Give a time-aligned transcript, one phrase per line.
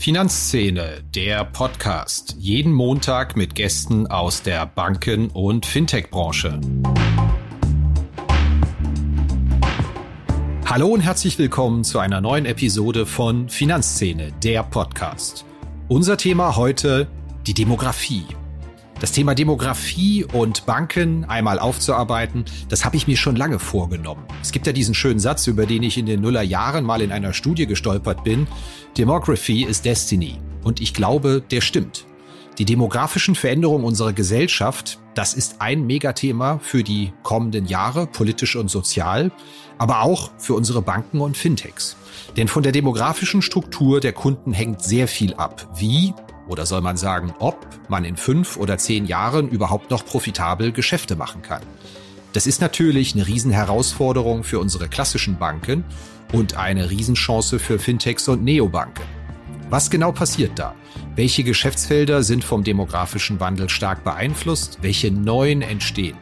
[0.00, 2.34] Finanzszene, der Podcast.
[2.38, 6.58] Jeden Montag mit Gästen aus der Banken- und Fintech-Branche.
[10.64, 15.44] Hallo und herzlich willkommen zu einer neuen Episode von Finanzszene, der Podcast.
[15.88, 17.06] Unser Thema heute
[17.46, 18.24] die Demografie.
[19.00, 24.24] Das Thema Demografie und Banken einmal aufzuarbeiten, das habe ich mir schon lange vorgenommen.
[24.42, 27.32] Es gibt ja diesen schönen Satz, über den ich in den Nullerjahren mal in einer
[27.32, 28.46] Studie gestolpert bin.
[28.98, 30.36] Demography is Destiny.
[30.64, 32.04] Und ich glaube, der stimmt.
[32.58, 38.68] Die demografischen Veränderungen unserer Gesellschaft, das ist ein Megathema für die kommenden Jahre, politisch und
[38.68, 39.32] sozial,
[39.78, 41.96] aber auch für unsere Banken und Fintechs.
[42.36, 45.66] Denn von der demografischen Struktur der Kunden hängt sehr viel ab.
[45.78, 46.12] Wie
[46.50, 51.14] oder soll man sagen, ob man in fünf oder zehn Jahren überhaupt noch profitabel Geschäfte
[51.14, 51.62] machen kann.
[52.32, 55.84] Das ist natürlich eine Riesenherausforderung für unsere klassischen Banken
[56.32, 59.04] und eine Riesenchance für Fintechs und Neobanken.
[59.68, 60.74] Was genau passiert da?
[61.14, 64.78] Welche Geschäftsfelder sind vom demografischen Wandel stark beeinflusst?
[64.82, 66.16] Welche neuen entstehen?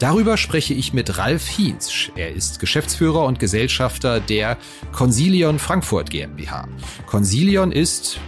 [0.00, 2.10] Darüber spreche ich mit Ralf Hiensch.
[2.16, 4.56] Er ist Geschäftsführer und Gesellschafter der
[4.92, 6.66] Consilion Frankfurt GmbH.
[7.06, 8.18] Consilion ist,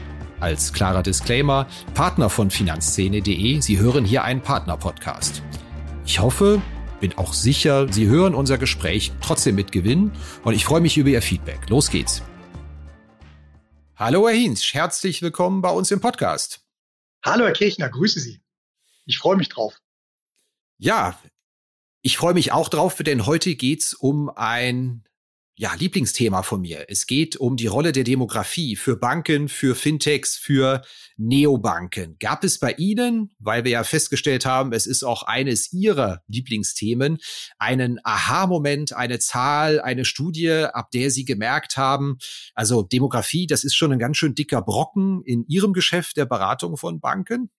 [0.42, 3.60] als klarer Disclaimer, Partner von Finanzszene.de.
[3.60, 5.42] Sie hören hier einen Partner-Podcast.
[6.04, 6.60] Ich hoffe,
[7.00, 10.10] bin auch sicher, Sie hören unser Gespräch trotzdem mit Gewinn
[10.42, 11.68] und ich freue mich über Ihr Feedback.
[11.68, 12.22] Los geht's.
[13.96, 16.64] Hallo Herr Hinz, herzlich willkommen bei uns im Podcast.
[17.24, 18.42] Hallo Herr Kirchner, grüße Sie.
[19.04, 19.80] Ich freue mich drauf.
[20.78, 21.16] Ja,
[22.02, 25.04] ich freue mich auch drauf, denn heute geht's um ein
[25.56, 26.86] ja, Lieblingsthema von mir.
[26.89, 30.83] Es geht um die Rolle der Demografie für Banken, für Fintechs, für
[31.19, 32.17] Neobanken.
[32.19, 37.19] Gab es bei Ihnen, weil wir ja festgestellt haben, es ist auch eines Ihrer Lieblingsthemen,
[37.59, 42.16] einen Aha-Moment, eine Zahl, eine Studie, ab der Sie gemerkt haben,
[42.55, 46.78] also Demografie, das ist schon ein ganz schön dicker Brocken in Ihrem Geschäft der Beratung
[46.78, 47.50] von Banken?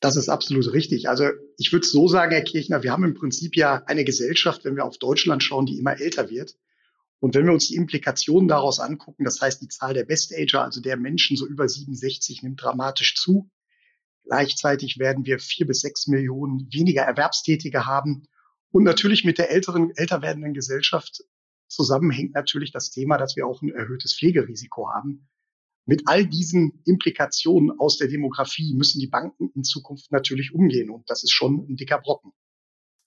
[0.00, 1.08] Das ist absolut richtig.
[1.08, 4.76] Also ich würde so sagen, Herr Kirchner, wir haben im Prinzip ja eine Gesellschaft, wenn
[4.76, 6.56] wir auf Deutschland schauen, die immer älter wird.
[7.18, 10.82] Und wenn wir uns die Implikationen daraus angucken, das heißt, die Zahl der Best-Ager, also
[10.82, 13.50] der Menschen so über 67, nimmt dramatisch zu.
[14.24, 18.26] Gleichzeitig werden wir vier bis sechs Millionen weniger Erwerbstätige haben.
[18.70, 21.22] Und natürlich mit der älteren, älter werdenden Gesellschaft
[21.68, 25.28] zusammenhängt natürlich das Thema, dass wir auch ein erhöhtes Pflegerisiko haben.
[25.86, 30.90] Mit all diesen Implikationen aus der Demografie müssen die Banken in Zukunft natürlich umgehen.
[30.90, 32.32] Und das ist schon ein dicker Brocken.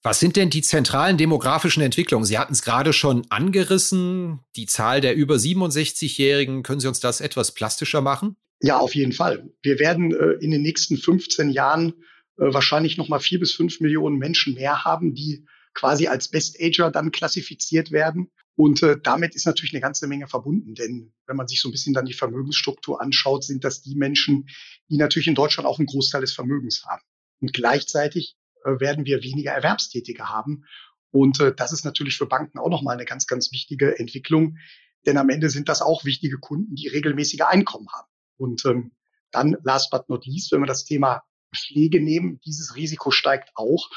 [0.02, 2.24] Was sind denn die zentralen demografischen Entwicklungen?
[2.24, 6.62] Sie hatten es gerade schon angerissen, die Zahl der über 67-Jährigen.
[6.62, 8.36] Können Sie uns das etwas plastischer machen?
[8.62, 9.50] Ja, auf jeden Fall.
[9.62, 11.92] Wir werden äh, in den nächsten 15 Jahren
[12.38, 16.56] äh, wahrscheinlich noch mal vier bis fünf Millionen Menschen mehr haben, die quasi als Best
[16.60, 18.30] Ager dann klassifiziert werden.
[18.56, 21.72] Und äh, damit ist natürlich eine ganze Menge verbunden, denn wenn man sich so ein
[21.72, 24.48] bisschen dann die Vermögensstruktur anschaut, sind das die Menschen,
[24.90, 27.02] die natürlich in Deutschland auch einen Großteil des Vermögens haben.
[27.40, 30.64] Und gleichzeitig äh, werden wir weniger Erwerbstätige haben.
[31.10, 34.58] Und äh, das ist natürlich für Banken auch nochmal eine ganz, ganz wichtige Entwicklung,
[35.06, 38.08] denn am Ende sind das auch wichtige Kunden, die regelmäßige Einkommen haben.
[38.36, 38.92] Und ähm,
[39.30, 41.22] dann, last but not least, wenn wir das Thema
[41.54, 43.90] Pflege nehmen, dieses Risiko steigt auch.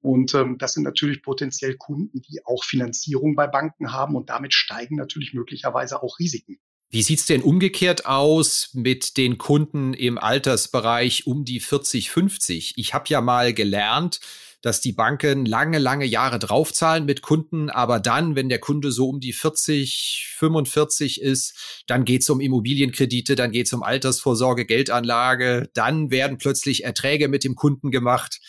[0.00, 4.54] Und ähm, das sind natürlich potenziell Kunden, die auch Finanzierung bei Banken haben und damit
[4.54, 6.58] steigen natürlich möglicherweise auch Risiken.
[6.92, 12.72] Wie sieht's denn umgekehrt aus mit den Kunden im Altersbereich um die 40, 50?
[12.76, 14.18] Ich habe ja mal gelernt,
[14.62, 19.08] dass die Banken lange, lange Jahre draufzahlen mit Kunden, aber dann, wenn der Kunde so
[19.08, 26.10] um die 40, 45 ist, dann geht's um Immobilienkredite, dann geht's um Altersvorsorge, Geldanlage, dann
[26.10, 28.40] werden plötzlich Erträge mit dem Kunden gemacht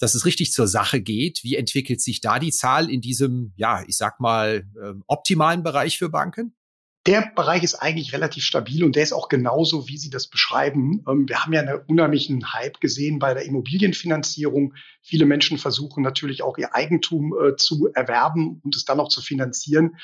[0.00, 1.44] dass es richtig zur Sache geht.
[1.44, 5.98] Wie entwickelt sich da die Zahl in diesem, ja, ich sag mal, ähm, optimalen Bereich
[5.98, 6.56] für Banken?
[7.06, 11.02] Der Bereich ist eigentlich relativ stabil und der ist auch genauso, wie Sie das beschreiben.
[11.08, 14.74] Ähm, wir haben ja einen unheimlichen Hype gesehen bei der Immobilienfinanzierung.
[15.02, 19.22] Viele Menschen versuchen natürlich auch ihr Eigentum äh, zu erwerben und es dann auch zu
[19.22, 19.96] finanzieren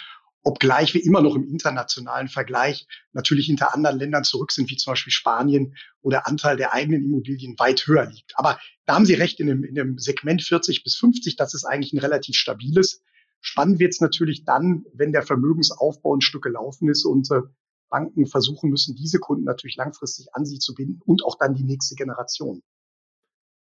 [0.47, 4.93] obgleich wir immer noch im internationalen Vergleich natürlich hinter anderen Ländern zurück sind, wie zum
[4.93, 8.39] Beispiel Spanien, wo der Anteil der eigenen Immobilien weit höher liegt.
[8.39, 11.65] Aber da haben Sie recht, in dem, in dem Segment 40 bis 50, das ist
[11.65, 13.03] eigentlich ein relativ stabiles.
[13.41, 17.41] Spannend wird es natürlich dann, wenn der Vermögensaufbau ein Stück gelaufen ist und äh,
[17.89, 21.65] Banken versuchen müssen, diese Kunden natürlich langfristig an sich zu binden und auch dann die
[21.65, 22.63] nächste Generation.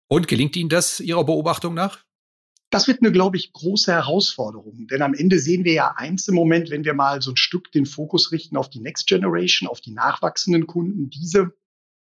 [0.09, 2.06] Und gelingt Ihnen das Ihrer Beobachtung nach?
[2.77, 4.87] Das wird eine, glaube ich, große Herausforderung.
[4.89, 7.73] Denn am Ende sehen wir ja eins im Moment, wenn wir mal so ein Stück
[7.73, 11.09] den Fokus richten auf die Next Generation, auf die nachwachsenden Kunden.
[11.09, 11.55] Diese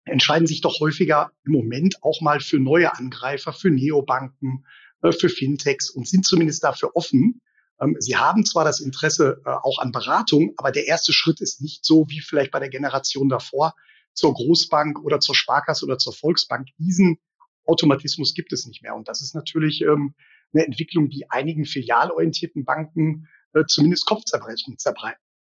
[0.04, 4.66] entscheiden sich doch häufiger im Moment auch mal für neue Angreifer, für Neobanken,
[5.04, 7.40] äh, für Fintechs und sind zumindest dafür offen,
[7.80, 11.62] Ähm, sie haben zwar das Interesse äh, auch an Beratung, aber der erste Schritt ist
[11.62, 13.74] nicht so wie vielleicht bei der Generation davor
[14.14, 16.70] zur Großbank oder zur Sparkasse oder zur Volksbank.
[16.78, 17.20] Diesen
[17.66, 18.96] Automatismus gibt es nicht mehr.
[18.96, 20.16] Und das ist natürlich ähm,
[20.54, 24.78] eine Entwicklung, die einigen filialorientierten Banken äh, zumindest Kopfzerbrechen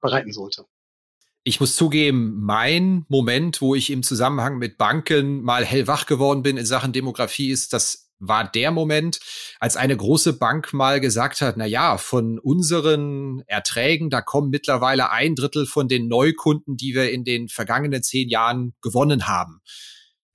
[0.02, 0.66] bereiten sollte.
[1.44, 6.58] Ich muss zugeben, mein Moment, wo ich im Zusammenhang mit Banken mal hellwach geworden bin
[6.58, 9.20] in Sachen Demografie, ist, dass war der Moment,
[9.60, 15.12] als eine große Bank mal gesagt hat, na ja, von unseren Erträgen, da kommen mittlerweile
[15.12, 19.62] ein Drittel von den Neukunden, die wir in den vergangenen zehn Jahren gewonnen haben.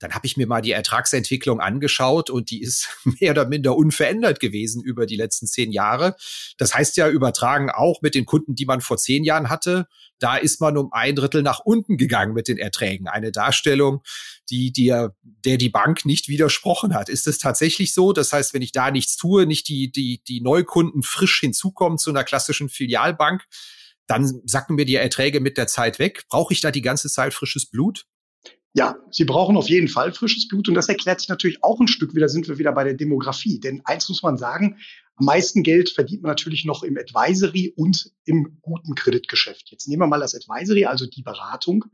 [0.01, 2.89] Dann habe ich mir mal die Ertragsentwicklung angeschaut und die ist
[3.19, 6.15] mehr oder minder unverändert gewesen über die letzten zehn Jahre.
[6.57, 9.87] Das heißt ja übertragen auch mit den Kunden, die man vor zehn Jahren hatte.
[10.19, 13.07] Da ist man um ein Drittel nach unten gegangen mit den Erträgen.
[13.07, 14.01] Eine Darstellung,
[14.49, 14.91] die, die
[15.23, 17.09] der die Bank nicht widersprochen hat.
[17.09, 18.13] Ist es tatsächlich so?
[18.13, 22.09] Das heißt, wenn ich da nichts tue, nicht die, die, die Neukunden frisch hinzukommen zu
[22.09, 23.43] einer klassischen Filialbank,
[24.07, 26.25] dann sacken mir die Erträge mit der Zeit weg.
[26.29, 28.05] Brauche ich da die ganze Zeit frisches Blut?
[28.73, 31.89] Ja, sie brauchen auf jeden Fall frisches Blut und das erklärt sich natürlich auch ein
[31.89, 33.59] Stück wieder, sind wir wieder bei der Demografie.
[33.59, 34.77] Denn eins muss man sagen,
[35.15, 39.69] am meisten Geld verdient man natürlich noch im Advisory und im guten Kreditgeschäft.
[39.71, 41.85] Jetzt nehmen wir mal das Advisory, also die Beratung.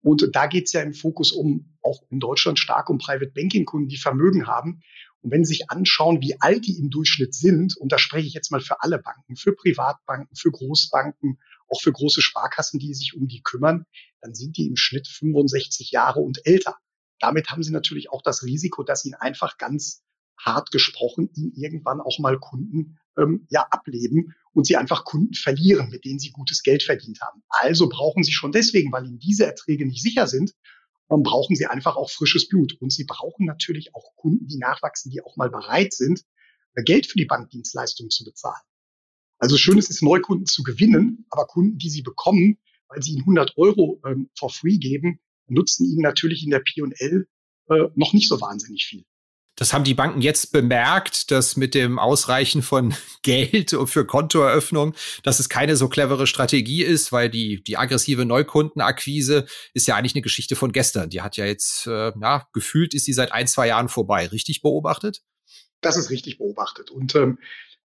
[0.00, 3.66] Und da geht es ja im Fokus um, auch in Deutschland stark um Private Banking
[3.66, 4.80] Kunden, die Vermögen haben.
[5.20, 8.34] Und wenn Sie sich anschauen, wie alt die im Durchschnitt sind, und da spreche ich
[8.34, 11.38] jetzt mal für alle Banken, für Privatbanken, für Großbanken,
[11.68, 13.86] auch für große Sparkassen, die sich um die kümmern,
[14.22, 16.78] dann sind die im Schnitt 65 Jahre und älter.
[17.20, 20.02] Damit haben Sie natürlich auch das Risiko, dass Ihnen einfach ganz
[20.38, 25.90] hart gesprochen Ihnen irgendwann auch mal Kunden ähm, ja ableben und Sie einfach Kunden verlieren,
[25.90, 27.42] mit denen Sie gutes Geld verdient haben.
[27.48, 30.54] Also brauchen Sie schon deswegen, weil Ihnen diese Erträge nicht sicher sind,
[31.12, 32.74] dann brauchen sie einfach auch frisches Blut.
[32.80, 36.24] Und sie brauchen natürlich auch Kunden, die nachwachsen, die auch mal bereit sind,
[36.74, 38.62] Geld für die Bankdienstleistung zu bezahlen.
[39.38, 42.58] Also schön ist es, Neukunden zu gewinnen, aber Kunden, die sie bekommen,
[42.92, 47.26] weil sie ihnen 100 Euro ähm, for free geben, nutzen ihnen natürlich in der P&L
[47.68, 49.04] äh, noch nicht so wahnsinnig viel.
[49.56, 55.40] Das haben die Banken jetzt bemerkt, dass mit dem Ausreichen von Geld für Kontoeröffnung, dass
[55.40, 60.22] es keine so clevere Strategie ist, weil die, die aggressive Neukundenakquise ist ja eigentlich eine
[60.22, 61.10] Geschichte von gestern.
[61.10, 64.26] Die hat ja jetzt, äh, ja, gefühlt ist die seit ein, zwei Jahren vorbei.
[64.26, 65.22] Richtig beobachtet?
[65.82, 66.90] Das ist richtig beobachtet.
[66.90, 67.38] Und ähm,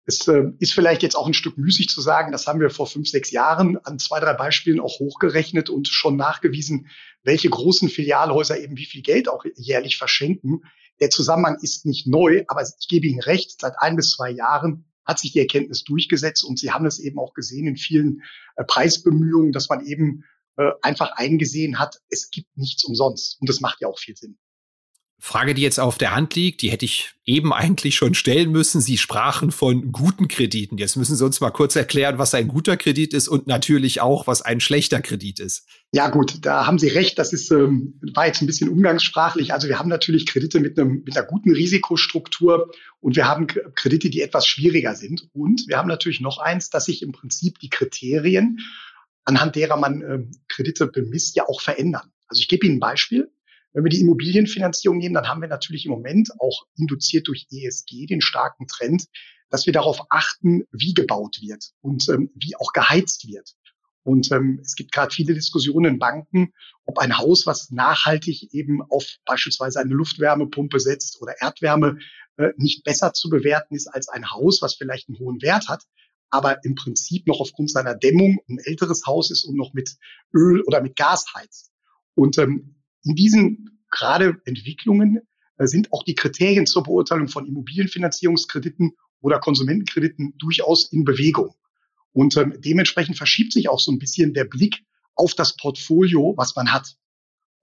[0.08, 2.88] es äh, ist vielleicht jetzt auch ein Stück müßig zu sagen, das haben wir vor
[2.88, 6.88] fünf, sechs Jahren an zwei, drei Beispielen auch hochgerechnet und schon nachgewiesen,
[7.24, 10.62] welche großen Filialhäuser eben wie viel Geld auch jährlich verschenken.
[11.02, 14.86] Der Zusammenhang ist nicht neu, aber ich gebe Ihnen recht, seit ein bis zwei Jahren
[15.06, 18.24] hat sich die Erkenntnis durchgesetzt und Sie haben es eben auch gesehen in vielen
[18.56, 20.24] äh, Preisbemühungen, dass man eben
[20.56, 23.42] äh, einfach eingesehen hat, es gibt nichts umsonst.
[23.42, 24.38] Und das macht ja auch viel Sinn.
[25.20, 28.82] Frage, die jetzt auf der Hand liegt, die hätte ich eben eigentlich schon stellen müssen.
[28.82, 30.78] Sie sprachen von guten Krediten.
[30.78, 34.28] Jetzt müssen Sie uns mal kurz erklären, was ein guter Kredit ist und natürlich auch,
[34.28, 35.66] was ein schlechter Kredit ist.
[35.92, 37.18] Ja gut, da haben Sie recht.
[37.18, 39.54] Das ist, ähm, war jetzt ein bisschen umgangssprachlich.
[39.54, 44.12] Also wir haben natürlich Kredite mit, einem, mit einer guten Risikostruktur und wir haben Kredite,
[44.12, 45.30] die etwas schwieriger sind.
[45.34, 48.60] Und wir haben natürlich noch eins, dass sich im Prinzip die Kriterien,
[49.26, 52.12] anhand derer man ähm, Kredite bemisst, ja auch verändern.
[52.28, 53.32] Also ich gebe Ihnen ein Beispiel.
[53.78, 58.08] Wenn wir die Immobilienfinanzierung nehmen, dann haben wir natürlich im Moment auch induziert durch ESG
[58.08, 59.06] den starken Trend,
[59.52, 63.54] dass wir darauf achten, wie gebaut wird und ähm, wie auch geheizt wird.
[64.02, 66.54] Und ähm, es gibt gerade viele Diskussionen in Banken,
[66.86, 72.00] ob ein Haus, was nachhaltig eben auf beispielsweise eine Luftwärmepumpe setzt oder Erdwärme,
[72.38, 75.84] äh, nicht besser zu bewerten ist als ein Haus, was vielleicht einen hohen Wert hat,
[76.32, 79.98] aber im Prinzip noch aufgrund seiner Dämmung ein älteres Haus ist und noch mit
[80.34, 81.70] Öl oder mit Gas heizt.
[82.16, 82.77] Und ähm,
[83.08, 85.22] in diesen gerade Entwicklungen
[85.58, 91.56] äh, sind auch die Kriterien zur Beurteilung von Immobilienfinanzierungskrediten oder Konsumentenkrediten durchaus in Bewegung.
[92.12, 94.84] Und ähm, dementsprechend verschiebt sich auch so ein bisschen der Blick
[95.16, 96.98] auf das Portfolio, was man hat.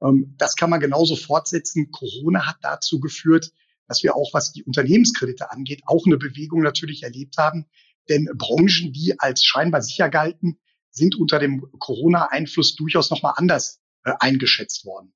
[0.02, 1.90] Ähm, das kann man genauso fortsetzen.
[1.90, 3.52] Corona hat dazu geführt,
[3.86, 7.66] dass wir auch, was die Unternehmenskredite angeht, auch eine Bewegung natürlich erlebt haben.
[8.08, 10.58] Denn Branchen, die als scheinbar sicher galten,
[10.90, 15.12] sind unter dem Corona-Einfluss durchaus nochmal anders äh, eingeschätzt worden.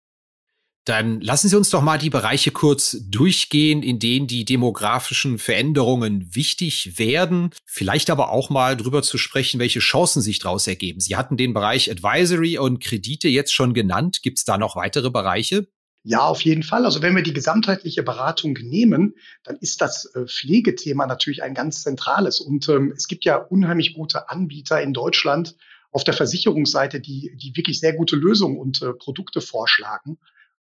[0.88, 6.34] Dann lassen Sie uns doch mal die Bereiche kurz durchgehen, in denen die demografischen Veränderungen
[6.34, 7.50] wichtig werden.
[7.66, 11.00] Vielleicht aber auch mal drüber zu sprechen, welche Chancen sich daraus ergeben.
[11.00, 14.22] Sie hatten den Bereich Advisory und Kredite jetzt schon genannt.
[14.22, 15.68] Gibt es da noch weitere Bereiche?
[16.04, 16.86] Ja, auf jeden Fall.
[16.86, 19.14] Also wenn wir die gesamtheitliche Beratung nehmen,
[19.44, 22.40] dann ist das äh, Pflegethema natürlich ein ganz zentrales.
[22.40, 25.54] Und ähm, es gibt ja unheimlich gute Anbieter in Deutschland
[25.90, 30.16] auf der Versicherungsseite, die, die wirklich sehr gute Lösungen und äh, Produkte vorschlagen.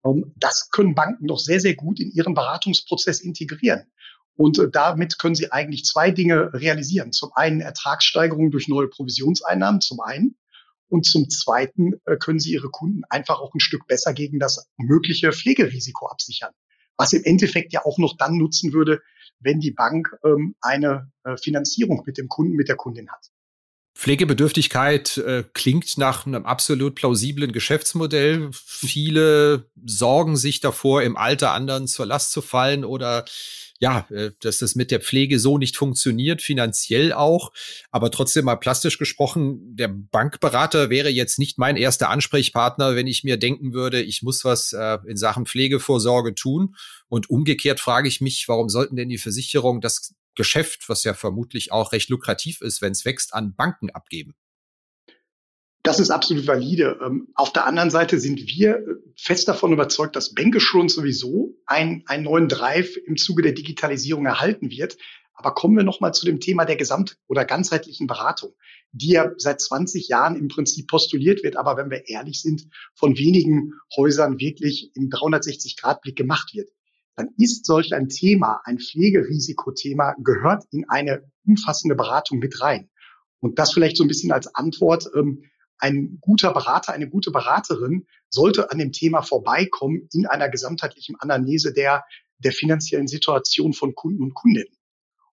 [0.05, 3.85] Ähm, das können Banken doch sehr, sehr gut in ihren Beratungsprozess integrieren.
[4.35, 7.11] Und äh, damit können Sie eigentlich zwei Dinge realisieren.
[7.11, 10.37] Zum einen Ertragssteigerung durch neue Provisionseinnahmen, zum einen.
[10.87, 14.67] Und zum Zweiten äh, können Sie Ihre Kunden einfach auch ein Stück besser gegen das
[14.77, 16.51] mögliche Pflegerisiko absichern.
[16.97, 19.01] Was im Endeffekt ja auch noch dann nutzen würde,
[19.39, 23.27] wenn die Bank ähm, eine äh, Finanzierung mit dem Kunden, mit der Kundin hat.
[23.93, 28.49] Pflegebedürftigkeit äh, klingt nach einem absolut plausiblen Geschäftsmodell.
[28.53, 33.25] Viele sorgen sich davor, im Alter anderen zur Last zu fallen oder
[33.81, 37.51] ja, äh, dass das mit der Pflege so nicht funktioniert, finanziell auch.
[37.89, 43.23] Aber trotzdem mal plastisch gesprochen, der Bankberater wäre jetzt nicht mein erster Ansprechpartner, wenn ich
[43.23, 46.75] mir denken würde, ich muss was äh, in Sachen Pflegevorsorge tun.
[47.09, 51.71] Und umgekehrt frage ich mich, warum sollten denn die Versicherungen das Geschäft, was ja vermutlich
[51.71, 54.35] auch recht lukrativ ist, wenn es wächst, an Banken abgeben?
[55.83, 56.99] Das ist absolut valide.
[57.03, 58.81] Ähm, auf der anderen Seite sind wir äh,
[59.17, 64.69] fest davon überzeugt, dass Bankassurance sowieso einen, einen neuen Drive im Zuge der Digitalisierung erhalten
[64.69, 64.97] wird.
[65.33, 68.53] Aber kommen wir nochmal zu dem Thema der gesamt- oder ganzheitlichen Beratung,
[68.91, 73.17] die ja seit 20 Jahren im Prinzip postuliert wird, aber wenn wir ehrlich sind, von
[73.17, 76.69] wenigen Häusern wirklich im 360-Grad-Blick gemacht wird.
[77.15, 82.89] Dann ist solch ein Thema, ein Pflegerisikothema, gehört in eine umfassende Beratung mit rein.
[83.39, 85.09] Und das vielleicht so ein bisschen als Antwort.
[85.15, 85.43] Ähm,
[85.77, 91.73] ein guter Berater, eine gute Beraterin sollte an dem Thema vorbeikommen in einer gesamtheitlichen Anamnese
[91.73, 92.05] der,
[92.37, 94.77] der finanziellen Situation von Kunden und Kundinnen.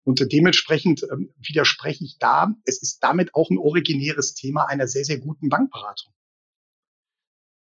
[0.05, 5.05] Und dementsprechend ähm, widerspreche ich da, es ist damit auch ein originäres Thema einer sehr,
[5.05, 6.13] sehr guten Bankberatung.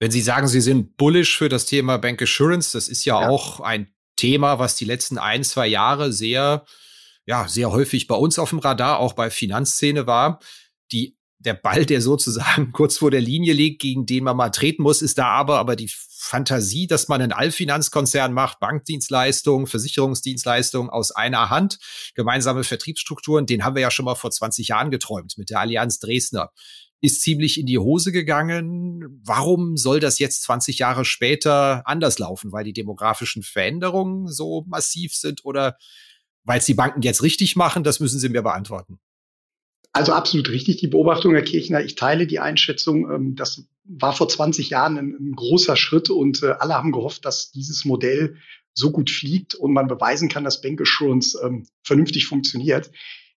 [0.02, 3.28] Wenn Sie sagen, Sie sind bullish für das Thema Bank Assurance, das ist ja, ja.
[3.28, 6.64] auch ein Thema, was die letzten ein, zwei Jahre sehr,
[7.24, 10.40] ja, sehr häufig bei uns auf dem Radar, auch bei Finanzszene war.
[10.90, 14.82] Die der Ball, der sozusagen kurz vor der Linie liegt, gegen den man mal treten
[14.82, 21.12] muss, ist da aber, aber die Fantasie, dass man einen Allfinanzkonzern macht, Bankdienstleistungen, Versicherungsdienstleistungen aus
[21.12, 21.78] einer Hand,
[22.16, 26.00] gemeinsame Vertriebsstrukturen, den haben wir ja schon mal vor 20 Jahren geträumt mit der Allianz
[26.00, 26.50] Dresdner.
[27.02, 29.20] Ist ziemlich in die Hose gegangen.
[29.24, 32.52] Warum soll das jetzt 20 Jahre später anders laufen?
[32.52, 35.76] Weil die demografischen Veränderungen so massiv sind oder
[36.44, 37.82] weil es die Banken jetzt richtig machen?
[37.82, 39.00] Das müssen Sie mir beantworten.
[39.92, 41.84] Also absolut richtig, die Beobachtung, Herr Kirchner.
[41.84, 43.10] Ich teile die Einschätzung.
[43.10, 47.24] Ähm, das war vor 20 Jahren ein, ein großer Schritt und äh, alle haben gehofft,
[47.24, 48.36] dass dieses Modell
[48.74, 52.90] so gut fliegt und man beweisen kann, dass Bank Assurance ähm, vernünftig funktioniert.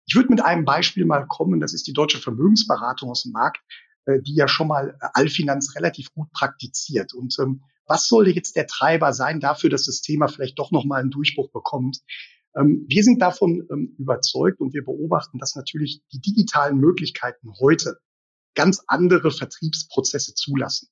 [0.06, 1.60] Ich würde mit einem Beispiel mal kommen.
[1.60, 3.60] Das ist die deutsche Vermögensberatung aus dem Markt,
[4.06, 7.12] äh, die ja schon mal äh, Allfinanz relativ gut praktiziert.
[7.12, 10.84] Und ähm, was sollte jetzt der Treiber sein dafür, dass das Thema vielleicht doch noch
[10.84, 11.98] mal einen Durchbruch bekommt?
[12.56, 17.98] Ähm, wir sind davon ähm, überzeugt und wir beobachten, dass natürlich die digitalen Möglichkeiten heute
[18.54, 20.88] ganz andere Vertriebsprozesse zulassen.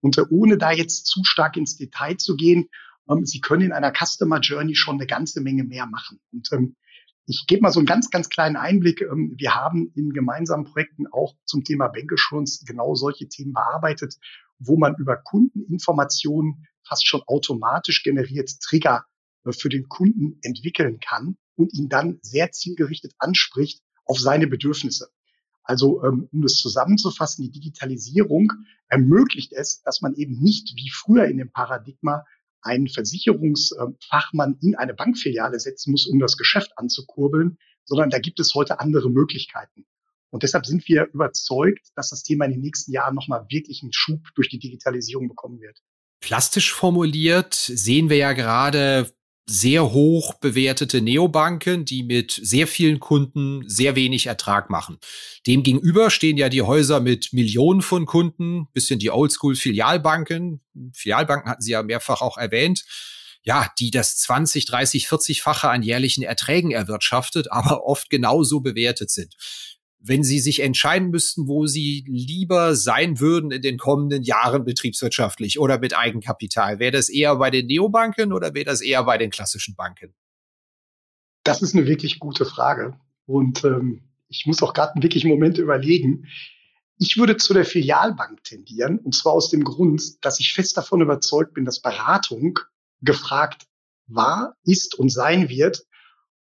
[0.00, 2.68] Und äh, ohne da jetzt zu stark ins Detail zu gehen,
[3.08, 6.20] ähm, Sie können in einer Customer Journey schon eine ganze Menge mehr machen.
[6.32, 6.48] Und
[7.26, 9.00] ich gebe mal so einen ganz, ganz kleinen Einblick.
[9.00, 14.16] Wir haben in gemeinsamen Projekten auch zum Thema Bank Assurance genau solche Themen bearbeitet,
[14.58, 19.04] wo man über Kundeninformationen fast schon automatisch generiert Trigger
[19.44, 25.10] äh, für den Kunden entwickeln kann und ihn dann sehr zielgerichtet anspricht auf seine Bedürfnisse.
[25.62, 28.52] Also um das zusammenzufassen, die Digitalisierung
[28.88, 32.24] ermöglicht es, dass man eben nicht wie früher in dem Paradigma
[32.62, 38.54] einen Versicherungsfachmann in eine Bankfiliale setzen muss, um das Geschäft anzukurbeln, sondern da gibt es
[38.54, 39.86] heute andere Möglichkeiten.
[40.30, 43.92] Und deshalb sind wir überzeugt, dass das Thema in den nächsten Jahren nochmal wirklich einen
[43.92, 45.78] Schub durch die Digitalisierung bekommen wird.
[46.20, 49.10] Plastisch formuliert sehen wir ja gerade
[49.52, 54.98] sehr hoch bewertete Neobanken, die mit sehr vielen Kunden sehr wenig Ertrag machen.
[55.44, 60.60] Demgegenüber stehen ja die Häuser mit Millionen von Kunden, bisschen die Oldschool-Filialbanken.
[60.94, 62.84] Filialbanken hatten Sie ja mehrfach auch erwähnt.
[63.42, 69.34] Ja, die das 20, 30, 40-fache an jährlichen Erträgen erwirtschaftet, aber oft genauso bewertet sind
[70.02, 75.58] wenn Sie sich entscheiden müssten, wo Sie lieber sein würden in den kommenden Jahren betriebswirtschaftlich
[75.58, 76.78] oder mit Eigenkapital?
[76.78, 80.14] Wäre das eher bei den Neobanken oder wäre das eher bei den klassischen Banken?
[81.44, 82.98] Das ist eine wirklich gute Frage.
[83.26, 86.26] Und ähm, ich muss auch gerade wirklich einen Moment überlegen.
[86.98, 91.00] Ich würde zu der Filialbank tendieren, und zwar aus dem Grund, dass ich fest davon
[91.00, 92.58] überzeugt bin, dass Beratung
[93.00, 93.66] gefragt
[94.06, 95.84] war, ist und sein wird.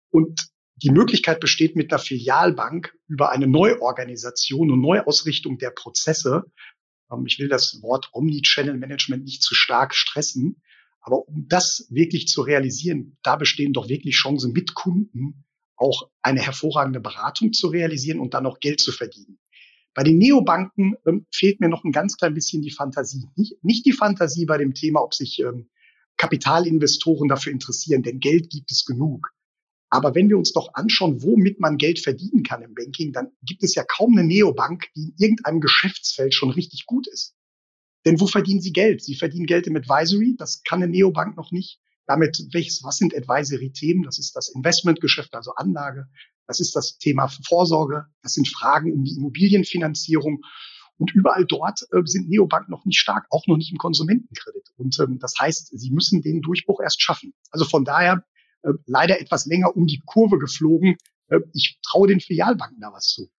[0.09, 0.47] Und
[0.83, 6.45] die Möglichkeit besteht mit der Filialbank über eine Neuorganisation und Neuausrichtung der Prozesse.
[7.11, 10.61] Ähm, ich will das Wort Omnichannel Management nicht zu stark stressen.
[11.01, 15.45] Aber um das wirklich zu realisieren, da bestehen doch wirklich Chancen mit Kunden
[15.77, 19.39] auch eine hervorragende Beratung zu realisieren und dann auch Geld zu verdienen.
[19.93, 23.27] Bei den Neobanken ähm, fehlt mir noch ein ganz klein bisschen die Fantasie.
[23.35, 25.69] Nicht, nicht die Fantasie bei dem Thema, ob sich ähm,
[26.17, 29.31] Kapitalinvestoren dafür interessieren, denn Geld gibt es genug.
[29.89, 33.63] Aber wenn wir uns doch anschauen, womit man Geld verdienen kann im Banking, dann gibt
[33.63, 37.35] es ja kaum eine Neobank, die in irgendeinem Geschäftsfeld schon richtig gut ist.
[38.05, 39.03] Denn wo verdienen sie Geld?
[39.03, 40.35] Sie verdienen Geld im Advisory.
[40.37, 41.79] Das kann eine Neobank noch nicht.
[42.05, 44.03] Damit, welches, was sind Advisory-Themen?
[44.03, 46.07] Das ist das Investmentgeschäft, also Anlage.
[46.47, 48.05] Das ist das Thema Vorsorge.
[48.21, 50.41] Das sind Fragen um die Immobilienfinanzierung.
[50.97, 54.69] Und überall dort äh, sind Neobanken noch nicht stark, auch noch nicht im Konsumentenkredit.
[54.77, 57.33] Und ähm, das heißt, sie müssen den Durchbruch erst schaffen.
[57.51, 58.23] Also von daher
[58.63, 60.97] äh, leider etwas länger um die Kurve geflogen.
[61.27, 63.29] Äh, ich traue den Filialbanken da was zu.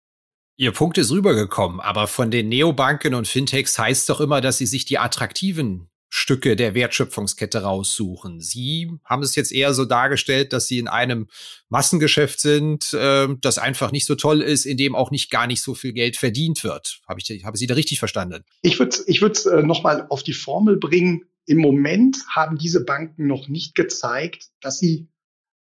[0.56, 4.66] Ihr Punkt ist rübergekommen, aber von den Neobanken und Fintechs heißt doch immer, dass sie
[4.66, 8.40] sich die attraktiven Stücke der Wertschöpfungskette raussuchen.
[8.40, 11.28] Sie haben es jetzt eher so dargestellt, dass Sie in einem
[11.68, 15.62] Massengeschäft sind, äh, das einfach nicht so toll ist, in dem auch nicht gar nicht
[15.62, 17.00] so viel Geld verdient wird.
[17.06, 18.44] Habe ich habe Sie da richtig verstanden?
[18.62, 21.25] Ich würde ich würde äh, noch mal auf die Formel bringen.
[21.48, 25.08] Im Moment haben diese Banken noch nicht gezeigt, dass sie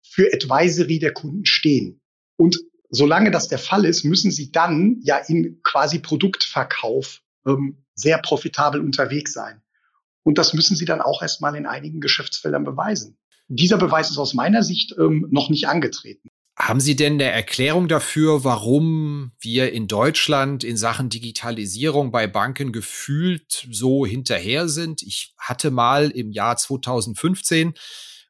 [0.02, 2.00] für Advisory der Kunden stehen.
[2.36, 2.58] Und
[2.90, 8.80] solange das der Fall ist, müssen sie dann ja in quasi Produktverkauf ähm, sehr profitabel
[8.80, 9.62] unterwegs sein.
[10.24, 13.16] Und das müssen sie dann auch erstmal in einigen Geschäftsfeldern beweisen.
[13.46, 16.28] Dieser Beweis ist aus meiner Sicht ähm, noch nicht angetreten.
[16.58, 22.72] Haben Sie denn eine Erklärung dafür, warum wir in Deutschland in Sachen Digitalisierung bei Banken
[22.72, 25.02] gefühlt so hinterher sind?
[25.02, 27.74] Ich hatte mal im Jahr 2015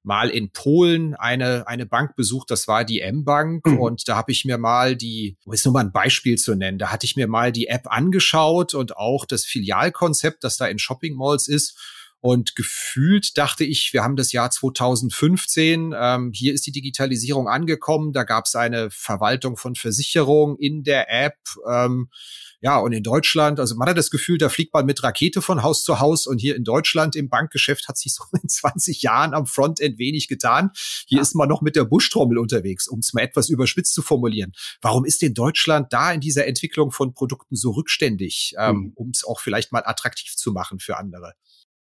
[0.03, 3.67] mal in Polen eine, eine Bank besucht, das war die M-Bank.
[3.67, 3.79] Mhm.
[3.79, 6.79] Und da habe ich mir mal die, um jetzt nur mal ein Beispiel zu nennen,
[6.79, 10.79] da hatte ich mir mal die App angeschaut und auch das Filialkonzept, das da in
[10.79, 11.79] Shopping Malls ist.
[12.21, 18.13] Und gefühlt dachte ich, wir haben das Jahr 2015, ähm, hier ist die Digitalisierung angekommen,
[18.13, 21.37] da gab es eine Verwaltung von Versicherungen in der App.
[21.69, 22.09] Ähm,
[22.61, 25.63] ja, und in Deutschland, also man hat das Gefühl, da fliegt man mit Rakete von
[25.63, 29.33] Haus zu Haus und hier in Deutschland im Bankgeschäft hat sich so in 20 Jahren
[29.33, 30.71] am Frontend wenig getan.
[31.07, 31.23] Hier ja.
[31.23, 34.53] ist man noch mit der Buschtrommel unterwegs, um es mal etwas überspitzt zu formulieren.
[34.81, 38.93] Warum ist denn Deutschland da in dieser Entwicklung von Produkten so rückständig, ähm, mhm.
[38.97, 41.35] um es auch vielleicht mal attraktiv zu machen für andere?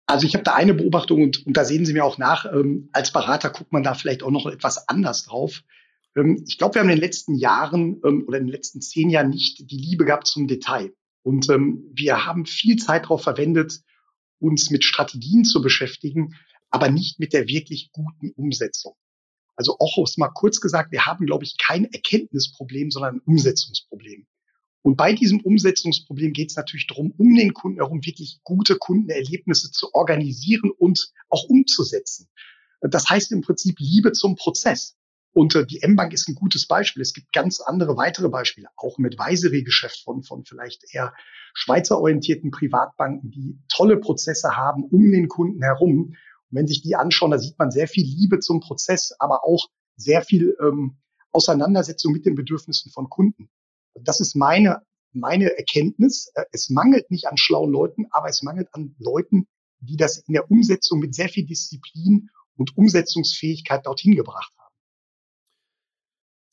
[0.05, 2.45] Also ich habe da eine Beobachtung und, und da sehen Sie mir auch nach.
[2.45, 5.63] Ähm, als Berater guckt man da vielleicht auch noch etwas anders drauf.
[6.15, 9.09] Ähm, ich glaube, wir haben in den letzten Jahren ähm, oder in den letzten zehn
[9.09, 10.93] Jahren nicht die Liebe gehabt zum Detail.
[11.23, 13.81] Und ähm, wir haben viel Zeit darauf verwendet,
[14.39, 16.35] uns mit Strategien zu beschäftigen,
[16.69, 18.95] aber nicht mit der wirklich guten Umsetzung.
[19.55, 24.25] Also auch mal kurz gesagt, wir haben, glaube ich, kein Erkenntnisproblem, sondern ein Umsetzungsproblem.
[24.83, 29.71] Und bei diesem Umsetzungsproblem geht es natürlich darum, um den Kunden herum wirklich gute Kundenerlebnisse
[29.71, 32.29] zu organisieren und auch umzusetzen.
[32.81, 34.97] Das heißt im Prinzip Liebe zum Prozess.
[35.31, 37.01] Und äh, die M-Bank ist ein gutes Beispiel.
[37.01, 41.13] Es gibt ganz andere weitere Beispiele, auch mit Advisory-Geschäft von, von vielleicht eher
[41.53, 46.09] schweizerorientierten Privatbanken, die tolle Prozesse haben um den Kunden herum.
[46.09, 46.17] Und
[46.51, 50.21] wenn sich die anschauen, da sieht man sehr viel Liebe zum Prozess, aber auch sehr
[50.21, 50.97] viel ähm,
[51.31, 53.49] Auseinandersetzung mit den Bedürfnissen von Kunden.
[53.95, 56.31] Das ist meine, meine Erkenntnis.
[56.35, 59.47] Äh, es mangelt nicht an schlauen Leuten, aber es mangelt an Leuten,
[59.79, 64.63] die das in der Umsetzung mit sehr viel Disziplin und Umsetzungsfähigkeit dorthin gebracht haben.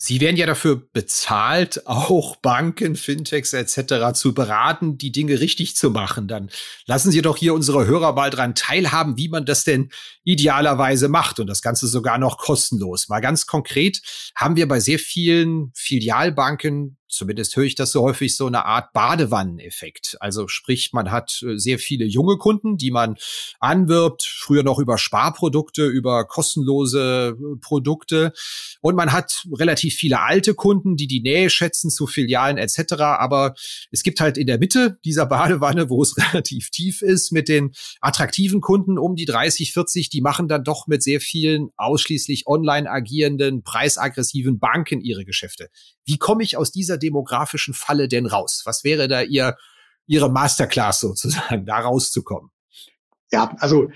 [0.03, 4.14] Sie werden ja dafür bezahlt, auch Banken, Fintechs etc.
[4.14, 6.26] zu beraten, die Dinge richtig zu machen.
[6.26, 6.50] Dann
[6.87, 9.90] lassen Sie doch hier unsere Hörer mal dran teilhaben, wie man das denn
[10.24, 13.11] idealerweise macht und das Ganze sogar noch kostenlos.
[13.11, 14.00] Mal ganz konkret
[14.35, 18.92] haben wir bei sehr vielen Filialbanken zumindest höre ich das so häufig, so eine Art
[18.92, 20.16] Badewanneneffekt.
[20.20, 23.16] Also sprich, man hat äh, sehr viele junge Kunden, die man
[23.59, 28.33] anwirbt, früher noch über Sparprodukte, über kostenlose äh, Produkte.
[28.81, 32.94] Und man hat relativ viele alte Kunden, die die Nähe schätzen zu Filialen etc.
[33.01, 33.55] Aber
[33.90, 37.73] es gibt halt in der Mitte dieser Badewanne, wo es relativ tief ist, mit den
[38.01, 42.88] attraktiven Kunden um die 30, 40, die machen dann doch mit sehr vielen ausschließlich online
[42.88, 45.68] agierenden, preisaggressiven Banken ihre Geschäfte.
[46.05, 48.62] Wie komme ich aus dieser demografischen Falle denn raus?
[48.64, 49.56] Was wäre da Ihr,
[50.06, 52.50] Ihre Masterclass sozusagen, da rauszukommen?
[53.32, 53.90] Ja, also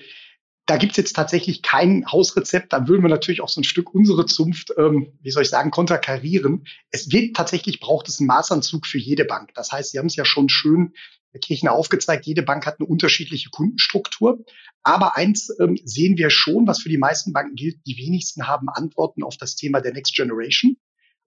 [0.66, 2.72] da gibt's jetzt tatsächlich kein Hausrezept.
[2.72, 5.70] Da würden wir natürlich auch so ein Stück unsere Zunft, ähm, wie soll ich sagen,
[5.70, 6.66] konterkarieren.
[6.90, 9.52] Es wird tatsächlich, braucht es einen Maßanzug für jede Bank.
[9.54, 10.94] Das heißt, Sie haben es ja schon schön
[11.34, 14.44] Herr Kirchner aufgezeigt, jede Bank hat eine unterschiedliche Kundenstruktur.
[14.84, 18.68] Aber eins ähm, sehen wir schon, was für die meisten Banken gilt, die wenigsten haben
[18.68, 20.76] Antworten auf das Thema der Next Generation.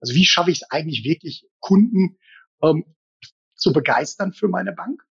[0.00, 2.18] Also wie schaffe ich es eigentlich wirklich, Kunden
[2.62, 2.84] ähm,
[3.54, 5.02] zu begeistern für meine Bank?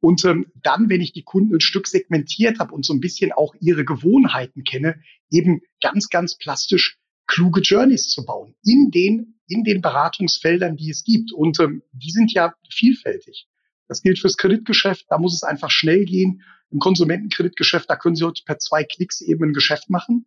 [0.00, 3.32] Und ähm, dann, wenn ich die Kunden ein Stück segmentiert habe und so ein bisschen
[3.32, 5.00] auch ihre Gewohnheiten kenne,
[5.30, 11.04] eben ganz, ganz plastisch kluge Journeys zu bauen in den, in den Beratungsfeldern, die es
[11.04, 11.32] gibt.
[11.32, 13.46] Und ähm, die sind ja vielfältig.
[13.88, 16.42] Das gilt fürs Kreditgeschäft, da muss es einfach schnell gehen.
[16.70, 20.26] Im Konsumentenkreditgeschäft, da können Sie heute per zwei Klicks eben ein Geschäft machen.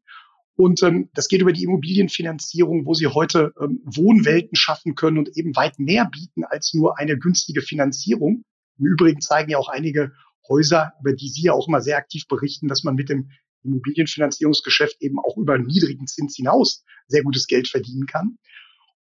[0.56, 5.36] Und ähm, das geht über die Immobilienfinanzierung, wo sie heute ähm, Wohnwelten schaffen können und
[5.36, 8.44] eben weit mehr bieten als nur eine günstige Finanzierung.
[8.78, 10.12] Im Übrigen zeigen ja auch einige
[10.48, 13.30] Häuser, über die Sie ja auch immer sehr aktiv berichten, dass man mit dem
[13.64, 18.38] Immobilienfinanzierungsgeschäft eben auch über niedrigen Zins hinaus sehr gutes Geld verdienen kann.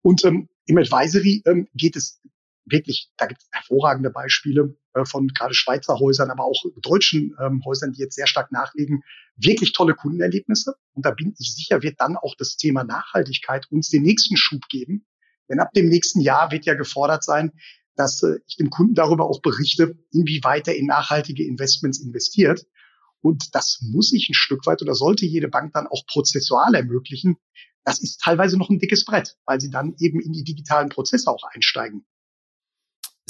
[0.01, 2.21] Und ähm, im Advisory ähm, geht es
[2.65, 7.61] wirklich, da gibt es hervorragende Beispiele äh, von gerade Schweizer Häusern, aber auch deutschen ähm,
[7.65, 9.03] Häusern, die jetzt sehr stark nachlegen,
[9.35, 10.75] wirklich tolle Kundenerlebnisse.
[10.93, 14.67] Und da bin ich sicher, wird dann auch das Thema Nachhaltigkeit uns den nächsten Schub
[14.69, 15.05] geben.
[15.49, 17.51] Denn ab dem nächsten Jahr wird ja gefordert sein,
[17.95, 22.65] dass äh, ich dem Kunden darüber auch berichte, inwieweit er in nachhaltige Investments investiert.
[23.21, 27.37] Und das muss ich ein Stück weit oder sollte jede Bank dann auch prozessual ermöglichen.
[27.83, 31.29] Das ist teilweise noch ein dickes Brett, weil sie dann eben in die digitalen Prozesse
[31.29, 32.05] auch einsteigen.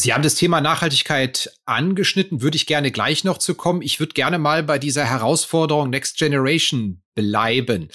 [0.02, 3.84] Sie haben das Thema Nachhaltigkeit angeschnitten, würde ich gerne gleich noch zu kommen.
[3.84, 7.90] Ich würde gerne mal bei dieser Herausforderung Next Generation bleiben.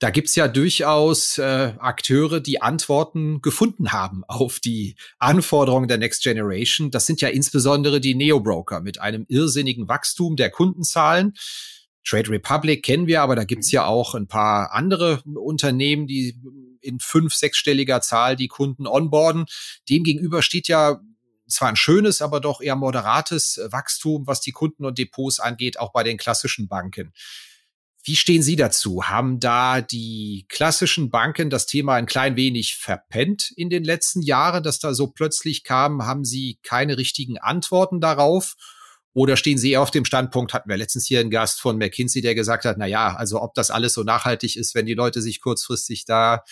[0.00, 6.24] Da gibt's ja durchaus äh, Akteure, die Antworten gefunden haben auf die Anforderungen der Next
[6.24, 6.90] Generation.
[6.90, 11.34] Das sind ja insbesondere die Neo-Broker mit einem irrsinnigen Wachstum der Kundenzahlen.
[12.04, 16.36] Trade Republic kennen wir, aber da gibt's ja auch ein paar andere Unternehmen, die
[16.80, 19.44] in fünf, sechsstelliger Zahl die Kunden onboarden.
[19.88, 21.00] Demgegenüber steht ja
[21.48, 25.92] zwar ein schönes, aber doch eher moderates Wachstum, was die Kunden und Depots angeht, auch
[25.92, 27.12] bei den klassischen Banken.
[28.06, 29.04] Wie stehen Sie dazu?
[29.04, 34.62] Haben da die klassischen Banken das Thema ein klein wenig verpennt in den letzten Jahren,
[34.62, 36.04] dass da so plötzlich kam?
[36.04, 38.56] Haben Sie keine richtigen Antworten darauf?
[39.14, 42.20] Oder stehen Sie eher auf dem Standpunkt, hatten wir letztens hier einen Gast von McKinsey,
[42.20, 45.22] der gesagt hat, na ja, also ob das alles so nachhaltig ist, wenn die Leute
[45.22, 46.42] sich kurzfristig da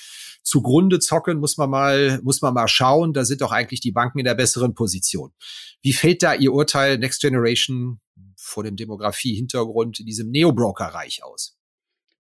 [0.42, 3.12] zugrunde zocken, muss man mal, muss man mal schauen.
[3.12, 5.32] Da sind doch eigentlich die Banken in der besseren Position.
[5.82, 8.00] Wie fällt da Ihr Urteil Next Generation
[8.36, 11.56] vor dem Demografie-Hintergrund in diesem Neo-Broker-Reich aus?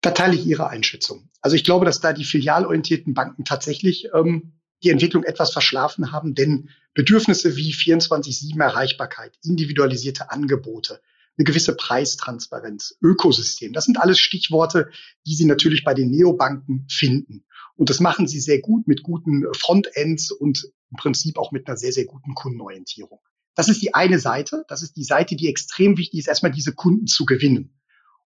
[0.00, 1.30] Da teile ich Ihre Einschätzung.
[1.40, 6.34] Also ich glaube, dass da die filialorientierten Banken tatsächlich ähm, die Entwicklung etwas verschlafen haben,
[6.34, 11.00] denn Bedürfnisse wie 24-7 Erreichbarkeit, individualisierte Angebote,
[11.38, 14.90] eine gewisse Preistransparenz, Ökosystem, das sind alles Stichworte,
[15.26, 17.44] die Sie natürlich bei den Neobanken finden.
[17.82, 21.76] Und das machen sie sehr gut mit guten Frontends und im Prinzip auch mit einer
[21.76, 23.18] sehr, sehr guten Kundenorientierung.
[23.56, 24.64] Das ist die eine Seite.
[24.68, 27.74] Das ist die Seite, die extrem wichtig ist, erstmal diese Kunden zu gewinnen.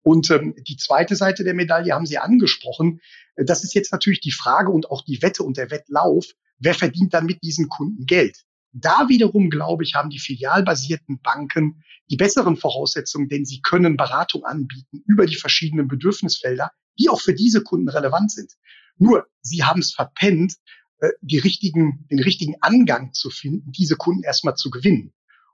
[0.03, 3.01] Und ähm, die zweite Seite der Medaille haben Sie angesprochen.
[3.35, 6.27] Das ist jetzt natürlich die Frage und auch die Wette und der Wettlauf.
[6.61, 8.45] Wer verdient dann mit diesen Kunden Geld?
[8.71, 14.45] Da wiederum, glaube ich, haben die filialbasierten Banken die besseren Voraussetzungen, denn sie können Beratung
[14.45, 18.53] anbieten über die verschiedenen Bedürfnisfelder, die auch für diese Kunden relevant sind.
[19.01, 20.57] Nur, sie haben es verpennt,
[20.99, 25.13] äh, die richtigen, den richtigen Angang zu finden, diese Kunden erstmal zu gewinnen.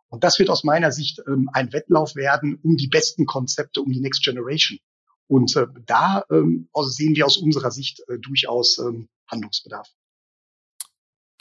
[0.09, 3.93] Und das wird aus meiner Sicht ähm, ein Wettlauf werden um die besten Konzepte, um
[3.93, 4.81] die Next Generation.
[5.29, 9.89] Und äh, da ähm, sehen wir aus unserer Sicht äh, durchaus ähm, Handlungsbedarf.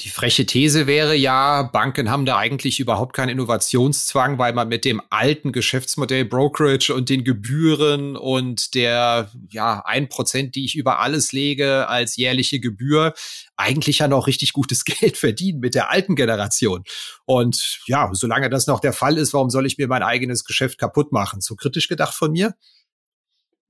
[0.02, 4.84] Die freche These wäre ja, Banken haben da eigentlich überhaupt keinen Innovationszwang, weil man mit
[4.84, 11.00] dem alten Geschäftsmodell Brokerage und den Gebühren und der ja ein Prozent, die ich über
[11.00, 13.14] alles lege als jährliche Gebühr,
[13.56, 16.84] eigentlich ja noch richtig gutes Geld verdienen mit der alten Generation.
[17.24, 20.78] Und ja, solange das noch der Fall ist, warum soll ich mir mein eigenes Geschäft
[20.78, 21.40] kaputt machen?
[21.40, 22.54] So kritisch gedacht von mir?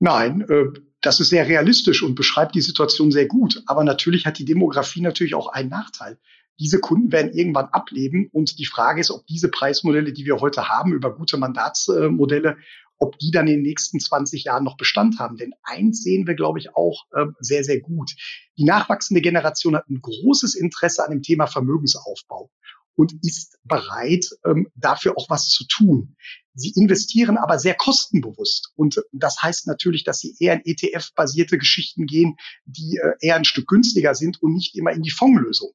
[0.00, 0.72] Nein, äh,
[1.06, 3.62] das ist sehr realistisch und beschreibt die Situation sehr gut.
[3.66, 6.18] Aber natürlich hat die Demografie natürlich auch einen Nachteil.
[6.58, 10.68] Diese Kunden werden irgendwann ableben und die Frage ist, ob diese Preismodelle, die wir heute
[10.68, 12.56] haben, über gute Mandatsmodelle,
[12.98, 15.36] ob die dann in den nächsten 20 Jahren noch Bestand haben.
[15.36, 18.10] Denn eins sehen wir, glaube ich, auch äh, sehr, sehr gut.
[18.58, 22.50] Die nachwachsende Generation hat ein großes Interesse an dem Thema Vermögensaufbau
[22.96, 26.16] und ist bereit, ähm, dafür auch was zu tun.
[26.54, 28.72] Sie investieren aber sehr kostenbewusst.
[28.76, 33.44] Und das heißt natürlich, dass sie eher in ETF-basierte Geschichten gehen, die äh, eher ein
[33.44, 35.72] Stück günstiger sind und nicht immer in die Fondslösung.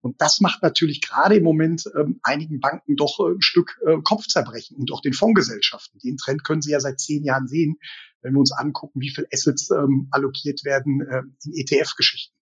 [0.00, 3.96] Und das macht natürlich gerade im Moment ähm, einigen Banken doch äh, ein Stück äh,
[4.02, 5.98] Kopfzerbrechen und auch den Fondsgesellschaften.
[6.00, 7.76] Den Trend können Sie ja seit zehn Jahren sehen,
[8.20, 12.34] wenn wir uns angucken, wie viel Assets ähm, allokiert werden äh, in ETF-Geschichten.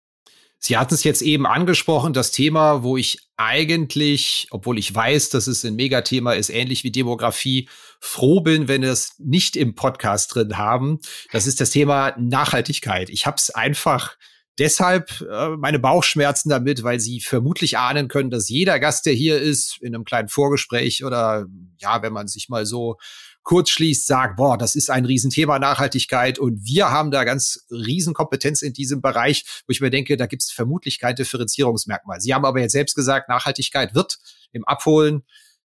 [0.64, 5.48] Sie hatten es jetzt eben angesprochen, das Thema, wo ich eigentlich, obwohl ich weiß, dass
[5.48, 10.32] es ein Megathema ist, ähnlich wie Demografie, froh bin, wenn wir es nicht im Podcast
[10.32, 11.00] drin haben.
[11.32, 13.10] Das ist das Thema Nachhaltigkeit.
[13.10, 14.16] Ich habe es einfach
[14.56, 19.40] deshalb äh, meine Bauchschmerzen damit, weil Sie vermutlich ahnen können, dass jeder Gast, der hier
[19.40, 21.46] ist, in einem kleinen Vorgespräch oder
[21.78, 22.98] ja, wenn man sich mal so
[23.42, 28.62] kurz schließt, sagt, boah, das ist ein Riesenthema Nachhaltigkeit und wir haben da ganz Riesenkompetenz
[28.62, 32.20] in diesem Bereich, wo ich mir denke, da gibt es vermutlich kein Differenzierungsmerkmal.
[32.20, 34.18] Sie haben aber jetzt selbst gesagt, Nachhaltigkeit wird
[34.52, 35.22] im Abholen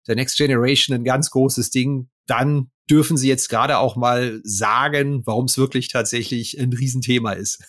[0.07, 2.09] der Next Generation ein ganz großes Ding.
[2.25, 7.61] dann dürfen Sie jetzt gerade auch mal sagen, warum es wirklich tatsächlich ein Riesenthema ist.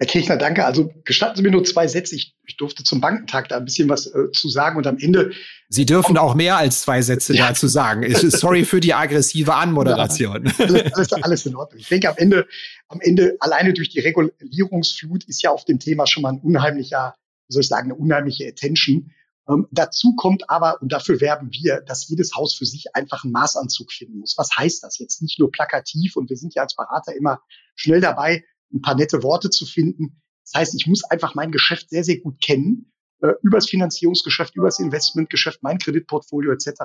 [0.00, 0.64] Herr Kirchner, danke.
[0.64, 2.16] Also gestatten Sie mir nur zwei Sätze.
[2.16, 5.32] Ich, ich durfte zum Bankentag da ein bisschen was äh, zu sagen und am Ende.
[5.68, 7.48] Sie dürfen auch mehr als zwei Sätze ja.
[7.48, 8.10] dazu sagen.
[8.30, 10.50] Sorry für die aggressive Anmoderation.
[10.56, 11.80] Alles, alles, alles in Ordnung.
[11.80, 12.48] Ich denke, am Ende,
[12.88, 17.14] am Ende alleine durch die Regulierungsflut ist ja auf dem Thema schon mal ein unheimlicher,
[17.48, 19.10] wie soll ich sagen, eine unheimliche Attention.
[19.50, 23.34] Ähm, dazu kommt aber, und dafür werben wir, dass jedes Haus für sich einfach einen
[23.34, 24.32] Maßanzug finden muss.
[24.38, 25.20] Was heißt das jetzt?
[25.20, 27.40] Nicht nur plakativ und wir sind ja als Berater immer
[27.74, 30.20] schnell dabei, ein paar nette Worte zu finden.
[30.44, 34.78] Das heißt, ich muss einfach mein Geschäft sehr, sehr gut kennen, äh, übers Finanzierungsgeschäft, übers
[34.78, 36.82] Investmentgeschäft, mein Kreditportfolio etc.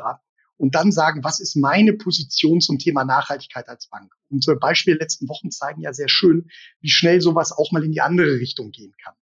[0.57, 4.13] Und dann sagen, was ist meine Position zum Thema Nachhaltigkeit als Bank?
[4.29, 6.49] Und äh, Beispiele letzten Wochen zeigen ja sehr schön,
[6.81, 9.15] wie schnell sowas auch mal in die andere Richtung gehen kann.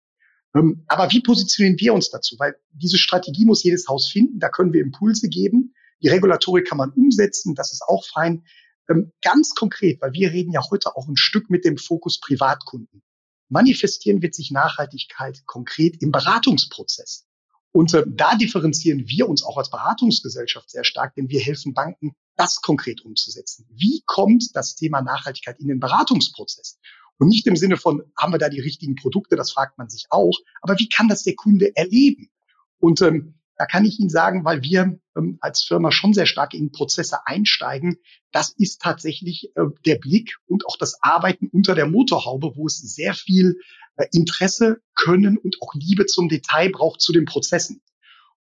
[0.55, 2.37] Ähm, aber wie positionieren wir uns dazu?
[2.39, 4.41] Weil diese Strategie muss jedes Haus finden.
[4.41, 5.75] Da können wir Impulse geben.
[6.03, 7.55] Die Regulatorik kann man umsetzen.
[7.55, 8.45] Das ist auch fein.
[8.91, 13.03] Ähm, ganz konkret, weil wir reden ja heute auch ein Stück mit dem Fokus Privatkunden.
[13.49, 17.27] Manifestieren wird sich Nachhaltigkeit konkret im Beratungsprozess.
[17.73, 22.15] Und äh, da differenzieren wir uns auch als Beratungsgesellschaft sehr stark, denn wir helfen Banken,
[22.37, 23.67] das konkret umzusetzen.
[23.71, 26.79] Wie kommt das Thema Nachhaltigkeit in den Beratungsprozess?
[27.19, 30.07] Und nicht im Sinne von, haben wir da die richtigen Produkte, das fragt man sich
[30.11, 32.31] auch, aber wie kann das der Kunde erleben?
[32.79, 36.55] Und ähm, da kann ich Ihnen sagen, weil wir ähm, als Firma schon sehr stark
[36.55, 37.99] in Prozesse einsteigen,
[38.33, 42.79] das ist tatsächlich äh, der Blick und auch das Arbeiten unter der Motorhaube, wo es
[42.79, 43.59] sehr viel
[43.97, 47.83] äh, Interesse, Können und auch Liebe zum Detail braucht zu den Prozessen.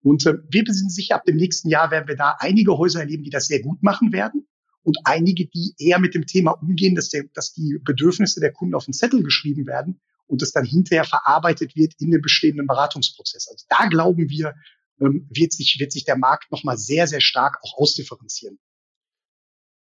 [0.01, 3.23] Und äh, wir sind sicher, ab dem nächsten Jahr werden wir da einige Häuser erleben,
[3.23, 4.45] die das sehr gut machen werden
[4.83, 8.75] und einige, die eher mit dem Thema umgehen, dass, der, dass die Bedürfnisse der Kunden
[8.75, 13.47] auf den Zettel geschrieben werden und es dann hinterher verarbeitet wird in den bestehenden Beratungsprozess.
[13.47, 14.55] Also da glauben wir,
[14.99, 18.59] ähm, wird sich, wird sich der Markt nochmal sehr, sehr stark auch ausdifferenzieren.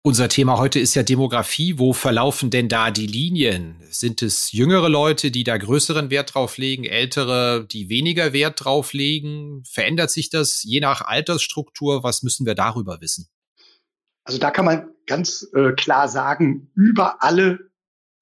[0.07, 1.81] Unser Thema heute ist ja Demografie.
[1.81, 3.83] Wo verlaufen denn da die Linien?
[3.91, 8.93] Sind es jüngere Leute, die da größeren Wert drauf legen, ältere, die weniger Wert drauf
[8.93, 9.65] legen?
[9.69, 12.05] Verändert sich das je nach Altersstruktur?
[12.05, 13.27] Was müssen wir darüber wissen?
[14.23, 17.73] Also da kann man ganz äh, klar sagen, über alle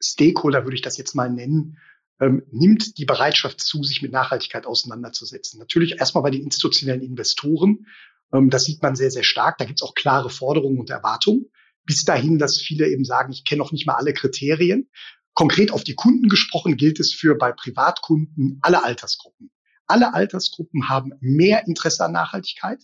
[0.03, 1.79] Stakeholder würde ich das jetzt mal nennen,
[2.21, 5.59] ähm, nimmt die Bereitschaft zu, sich mit Nachhaltigkeit auseinanderzusetzen.
[5.59, 7.87] Natürlich erstmal bei den institutionellen Investoren.
[8.33, 9.59] Ähm, das sieht man sehr, sehr stark.
[9.59, 11.51] Da gibt es auch klare Forderungen und Erwartungen.
[11.85, 14.89] Bis dahin, dass viele eben sagen, ich kenne noch nicht mal alle Kriterien.
[15.35, 19.51] Konkret auf die Kunden gesprochen gilt es für bei Privatkunden alle Altersgruppen.
[19.87, 22.83] Alle Altersgruppen haben mehr Interesse an Nachhaltigkeit.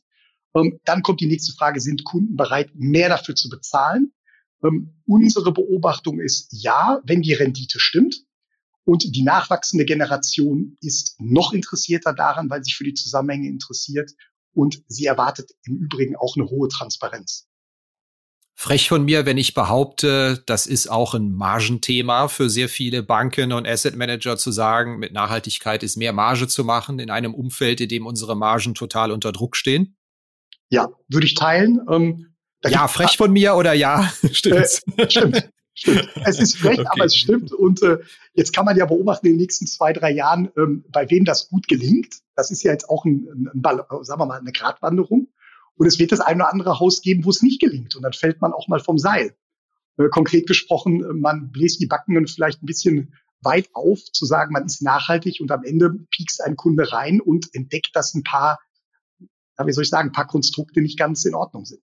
[0.54, 4.12] Ähm, dann kommt die nächste Frage, sind Kunden bereit, mehr dafür zu bezahlen?
[4.62, 8.24] Ähm, unsere Beobachtung ist ja, wenn die Rendite stimmt.
[8.84, 14.10] Und die nachwachsende Generation ist noch interessierter daran, weil sie für die Zusammenhänge interessiert.
[14.52, 17.46] Und sie erwartet im Übrigen auch eine hohe Transparenz.
[18.54, 23.54] Frech von mir, wenn ich behaupte, das ist auch ein Margenthema für sehr viele Banken
[23.54, 27.80] und Asset Manager zu sagen, mit Nachhaltigkeit ist mehr Marge zu machen in einem Umfeld,
[27.80, 29.96] in dem unsere Margen total unter Druck stehen.
[30.68, 31.80] Ja, würde ich teilen.
[31.88, 34.82] Ähm, ja, frech von mir oder ja, stimmt's?
[34.98, 35.48] Äh, stimmt.
[35.72, 36.10] Stimmt.
[36.26, 36.88] Es ist frech, okay.
[36.90, 37.52] aber es stimmt.
[37.52, 37.96] Und äh,
[38.34, 41.48] jetzt kann man ja beobachten in den nächsten zwei, drei Jahren, ähm, bei wem das
[41.48, 42.14] gut gelingt.
[42.36, 45.28] Das ist ja jetzt auch ein, ein, Ball, sagen wir mal, eine Gratwanderung.
[45.76, 47.96] Und es wird das ein oder andere Haus geben, wo es nicht gelingt.
[47.96, 49.34] Und dann fällt man auch mal vom Seil.
[49.96, 54.66] Äh, konkret gesprochen, man bläst die Backen vielleicht ein bisschen weit auf, zu sagen, man
[54.66, 58.58] ist nachhaltig und am Ende piekst ein Kunde rein und entdeckt, dass ein paar
[59.66, 61.82] wie soll ich sagen, ein paar Konstrukte nicht ganz in Ordnung sind.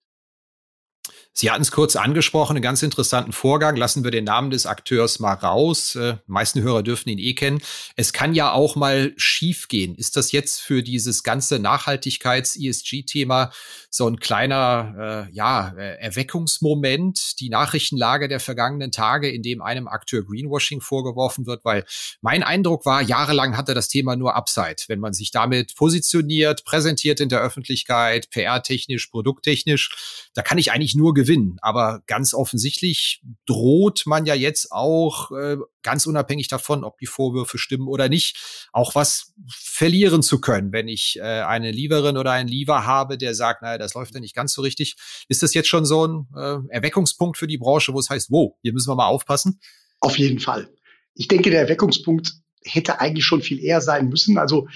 [1.39, 3.75] Sie hatten es kurz angesprochen, einen ganz interessanten Vorgang.
[3.75, 5.93] Lassen wir den Namen des Akteurs mal raus.
[5.93, 7.61] Äh, meisten Hörer dürfen ihn eh kennen.
[7.95, 9.93] Es kann ja auch mal schiefgehen.
[9.93, 13.51] Ist das jetzt für dieses ganze Nachhaltigkeits-ESG-Thema
[13.91, 19.87] so ein kleiner, äh, ja, äh, Erweckungsmoment, die Nachrichtenlage der vergangenen Tage, in dem einem
[19.87, 21.63] Akteur Greenwashing vorgeworfen wird?
[21.63, 21.85] Weil
[22.19, 24.77] mein Eindruck war, jahrelang hatte das Thema nur Upside.
[24.87, 30.95] Wenn man sich damit positioniert, präsentiert in der Öffentlichkeit, PR-technisch, produkttechnisch, da kann ich eigentlich
[30.95, 31.57] nur gewinnen.
[31.61, 37.57] Aber ganz offensichtlich droht man ja jetzt auch, äh, ganz unabhängig davon, ob die Vorwürfe
[37.57, 40.71] stimmen oder nicht, auch was verlieren zu können.
[40.71, 44.19] Wenn ich äh, eine Lieverin oder einen Liever habe, der sagt, naja, das läuft ja
[44.19, 44.95] nicht ganz so richtig,
[45.27, 48.53] ist das jetzt schon so ein äh, Erweckungspunkt für die Branche, wo es heißt, wow,
[48.61, 49.59] hier müssen wir mal aufpassen?
[49.99, 50.69] Auf jeden Fall.
[51.13, 54.37] Ich denke, der Erweckungspunkt hätte eigentlich schon viel eher sein müssen.
[54.37, 54.67] Also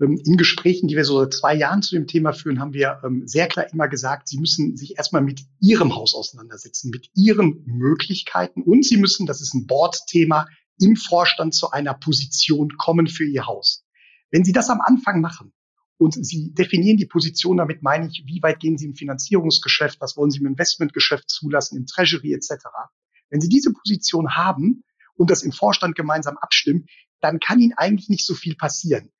[0.00, 3.26] in Gesprächen, die wir so seit zwei Jahren zu dem Thema führen, haben wir ähm,
[3.26, 8.62] sehr klar immer gesagt, Sie müssen sich erstmal mit Ihrem Haus auseinandersetzen, mit Ihren Möglichkeiten
[8.62, 10.46] und Sie müssen, das ist ein Board-Thema,
[10.80, 13.84] im Vorstand zu einer Position kommen für Ihr Haus.
[14.30, 15.52] Wenn Sie das am Anfang machen
[15.96, 20.16] Und Sie definieren die Position, damit meine ich, wie weit gehen Sie im Finanzierungsgeschäft, was
[20.16, 22.64] wollen Sie im Investmentgeschäft zulassen, im Treasury etc.
[23.30, 24.82] Wenn Sie diese Position haben
[25.14, 26.86] und das im Vorstand gemeinsam abstimmen,
[27.20, 29.10] dann kann Ihnen eigentlich nicht so viel passieren.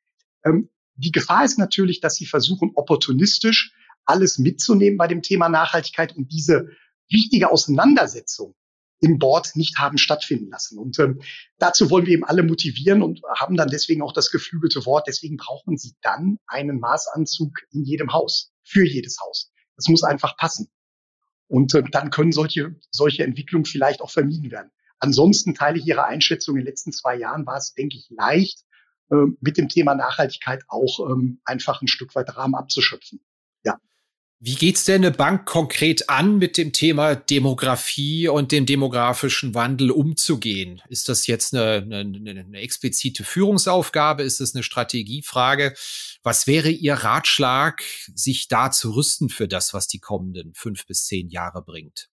[0.45, 6.17] Ähm, die Gefahr ist natürlich, dass Sie versuchen, opportunistisch alles mitzunehmen bei dem Thema Nachhaltigkeit
[6.17, 6.69] und diese
[7.09, 8.55] wichtige Auseinandersetzung
[9.01, 10.79] im Board nicht haben stattfinden lassen.
[10.79, 11.21] Und ähm,
[11.59, 15.07] dazu wollen wir eben alle motivieren und haben dann deswegen auch das geflügelte Wort.
[15.07, 19.53] Deswegen brauchen Sie dann einen Maßanzug in jedem Haus, für jedes Haus.
[19.77, 20.71] Das muss einfach passen.
[21.49, 24.71] Und äh, dann können solche, solche Entwicklungen vielleicht auch vermieden werden.
[24.99, 26.55] Ansonsten teile ich Ihre Einschätzung.
[26.55, 28.64] In den letzten zwei Jahren war es, denke ich, leicht,
[29.41, 33.21] mit dem Thema Nachhaltigkeit auch ähm, einfach ein Stück weit Rahmen abzuschöpfen.
[33.65, 33.79] Ja.
[34.41, 39.91] Wie geht's denn eine Bank konkret an, mit dem Thema Demografie und dem demografischen Wandel
[39.91, 40.83] umzugehen?
[40.89, 44.23] Ist das jetzt eine, eine, eine explizite Führungsaufgabe?
[44.23, 45.75] Ist das eine Strategiefrage?
[46.23, 47.83] Was wäre Ihr Ratschlag,
[48.15, 52.09] sich da zu rüsten für das, was die kommenden fünf bis zehn Jahre bringt?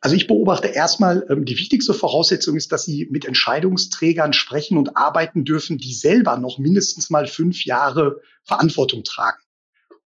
[0.00, 4.96] Also ich beobachte erstmal, ähm, die wichtigste Voraussetzung ist, dass Sie mit Entscheidungsträgern sprechen und
[4.96, 9.38] arbeiten dürfen, die selber noch mindestens mal fünf Jahre Verantwortung tragen.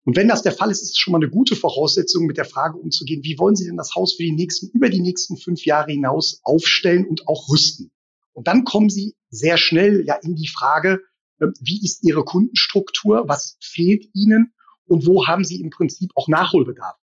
[0.05, 2.45] Und wenn das der Fall ist, ist es schon mal eine gute Voraussetzung, mit der
[2.45, 5.65] Frage umzugehen, wie wollen Sie denn das Haus für die nächsten, über die nächsten fünf
[5.65, 7.91] Jahre hinaus aufstellen und auch rüsten?
[8.33, 11.01] Und dann kommen Sie sehr schnell ja in die Frage,
[11.39, 13.25] äh, wie ist Ihre Kundenstruktur?
[13.29, 14.53] Was fehlt Ihnen?
[14.87, 16.97] Und wo haben Sie im Prinzip auch Nachholbedarf?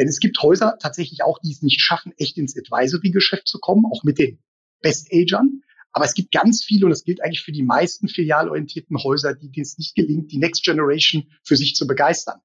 [0.00, 3.84] Denn es gibt Häuser tatsächlich auch, die es nicht schaffen, echt ins Advisory-Geschäft zu kommen,
[3.84, 4.38] auch mit den
[4.80, 5.60] Best-Agern.
[5.92, 9.60] Aber es gibt ganz viele, und das gilt eigentlich für die meisten filialorientierten Häuser, die
[9.60, 12.40] es nicht gelingt, die Next Generation für sich zu begeistern.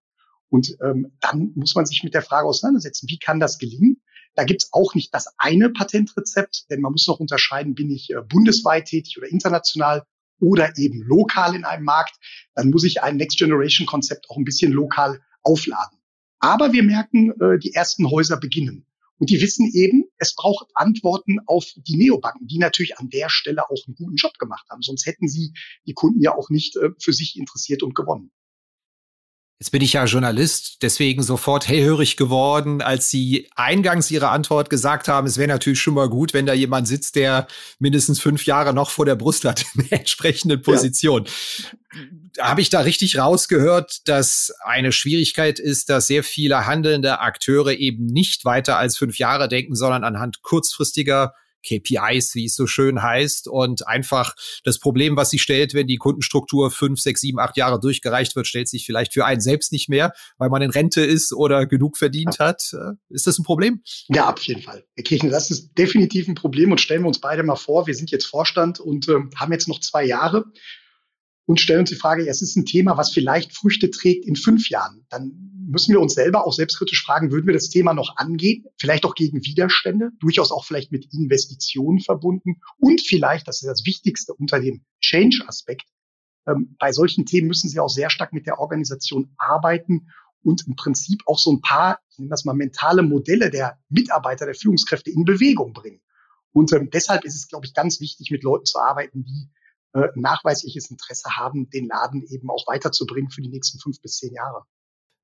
[0.49, 4.01] Und ähm, dann muss man sich mit der Frage auseinandersetzen, wie kann das gelingen?
[4.33, 8.21] Da gibt's auch nicht das eine Patentrezept, denn man muss noch unterscheiden, bin ich äh,
[8.21, 10.03] bundesweit tätig oder international
[10.41, 12.17] oder eben lokal in einem Markt.
[12.53, 15.94] Dann muss ich ein Next Generation Konzept auch ein bisschen lokal aufladen.
[16.45, 18.85] Aber wir merken, äh, die ersten Häuser beginnen.
[19.17, 23.69] Und die wissen eben, es braucht Antworten auf die Neobanken, die natürlich an der Stelle
[23.69, 24.81] auch einen guten Job gemacht haben.
[24.81, 25.53] Sonst hätten sie
[25.85, 28.31] die Kunden ja auch nicht äh, für sich interessiert und gewonnen.
[29.57, 35.07] Jetzt bin ich ja Journalist, deswegen sofort hellhörig geworden, als Sie eingangs Ihre Antwort gesagt
[35.07, 37.47] haben, es wäre natürlich schon mal gut, wenn da jemand sitzt, der
[37.79, 41.23] mindestens fünf Jahre noch vor der Brust hat in der entsprechenden Position.
[41.23, 41.71] Ja.
[42.39, 48.05] Habe ich da richtig rausgehört, dass eine Schwierigkeit ist, dass sehr viele handelnde Akteure eben
[48.05, 51.33] nicht weiter als fünf Jahre denken, sondern anhand kurzfristiger
[51.65, 55.97] KPIs, wie es so schön heißt, und einfach das Problem, was sie stellt, wenn die
[55.97, 59.89] Kundenstruktur fünf, sechs, sieben, acht Jahre durchgereicht wird, stellt sich vielleicht für einen selbst nicht
[59.89, 62.47] mehr, weil man in Rente ist oder genug verdient ja.
[62.47, 62.71] hat.
[63.09, 63.81] Ist das ein Problem?
[64.07, 64.85] Ja, auf jeden Fall.
[64.95, 67.95] Herr Kirchen, das ist definitiv ein Problem und stellen wir uns beide mal vor, wir
[67.95, 70.45] sind jetzt Vorstand und äh, haben jetzt noch zwei Jahre
[71.45, 74.69] und stellen uns die Frage, es ist ein Thema, was vielleicht Früchte trägt in fünf
[74.69, 75.05] Jahren.
[75.09, 78.65] Dann müssen wir uns selber auch selbstkritisch fragen, würden wir das Thema noch angehen?
[78.79, 83.85] Vielleicht auch gegen Widerstände, durchaus auch vielleicht mit Investitionen verbunden und vielleicht, das ist das
[83.85, 85.85] Wichtigste unter dem Change-Aspekt,
[86.47, 90.07] ähm, bei solchen Themen müssen Sie auch sehr stark mit der Organisation arbeiten
[90.43, 94.45] und im Prinzip auch so ein paar, ich nenne das mal mentale Modelle der Mitarbeiter,
[94.45, 96.01] der Führungskräfte in Bewegung bringen.
[96.51, 99.49] Und ähm, deshalb ist es, glaube ich, ganz wichtig, mit Leuten zu arbeiten, die
[99.95, 104.33] äh, nachweisliches Interesse haben, den Laden eben auch weiterzubringen für die nächsten fünf bis zehn
[104.33, 104.63] Jahre.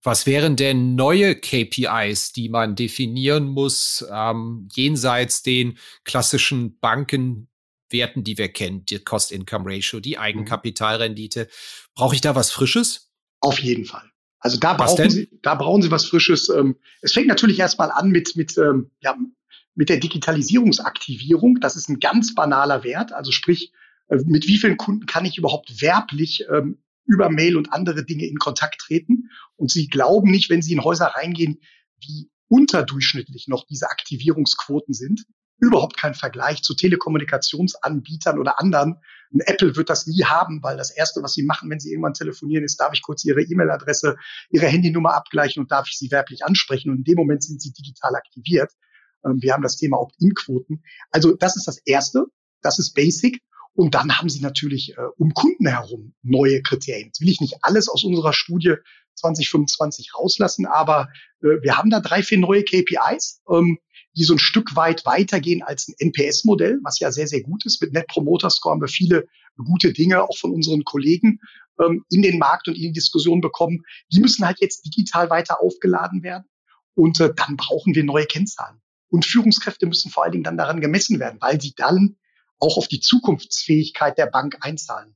[0.01, 8.37] Was wären denn neue KPIs, die man definieren muss, ähm, jenseits den klassischen Bankenwerten, die
[8.37, 10.21] wir kennen, die Cost-Income-Ratio, die mhm.
[10.21, 11.49] Eigenkapitalrendite?
[11.93, 13.11] Brauche ich da was Frisches?
[13.41, 14.09] Auf jeden Fall.
[14.39, 16.47] Also da brauchen Sie, da brauchen Sie was Frisches.
[16.47, 19.15] Ähm, es fängt natürlich erstmal an mit, mit, ähm, ja,
[19.75, 21.59] mit der Digitalisierungsaktivierung.
[21.59, 23.11] Das ist ein ganz banaler Wert.
[23.11, 23.73] Also sprich,
[24.25, 28.37] mit wie vielen Kunden kann ich überhaupt werblich ähm, über Mail und andere Dinge in
[28.37, 29.29] Kontakt treten.
[29.55, 31.59] Und sie glauben nicht, wenn sie in Häuser reingehen,
[31.99, 35.23] wie unterdurchschnittlich noch diese Aktivierungsquoten sind.
[35.59, 38.97] Überhaupt kein Vergleich zu Telekommunikationsanbietern oder anderen.
[39.31, 42.13] Ein Apple wird das nie haben, weil das Erste, was sie machen, wenn sie irgendwann
[42.13, 44.17] telefonieren, ist, darf ich kurz ihre E-Mail-Adresse,
[44.49, 46.89] ihre Handynummer abgleichen und darf ich sie werblich ansprechen.
[46.89, 48.71] Und in dem Moment sind sie digital aktiviert.
[49.23, 50.83] Ähm, wir haben das Thema Opt-in-Quoten.
[51.11, 52.25] Also das ist das Erste.
[52.61, 53.41] Das ist Basic.
[53.73, 57.07] Und dann haben sie natürlich äh, um Kunden herum neue Kriterien.
[57.07, 58.75] Jetzt will ich nicht alles aus unserer Studie
[59.15, 61.09] 2025 rauslassen, aber
[61.41, 63.79] äh, wir haben da drei, vier neue KPIs, ähm,
[64.17, 67.81] die so ein Stück weit weitergehen als ein NPS-Modell, was ja sehr, sehr gut ist.
[67.81, 71.39] Mit Net Promoter Score haben wir viele gute Dinge auch von unseren Kollegen
[71.79, 73.83] ähm, in den Markt und in die Diskussion bekommen.
[74.11, 76.45] Die müssen halt jetzt digital weiter aufgeladen werden.
[76.93, 78.81] Und äh, dann brauchen wir neue Kennzahlen.
[79.09, 82.17] Und Führungskräfte müssen vor allen Dingen dann daran gemessen werden, weil sie dann
[82.61, 85.15] auch auf die Zukunftsfähigkeit der Bank einzahlen.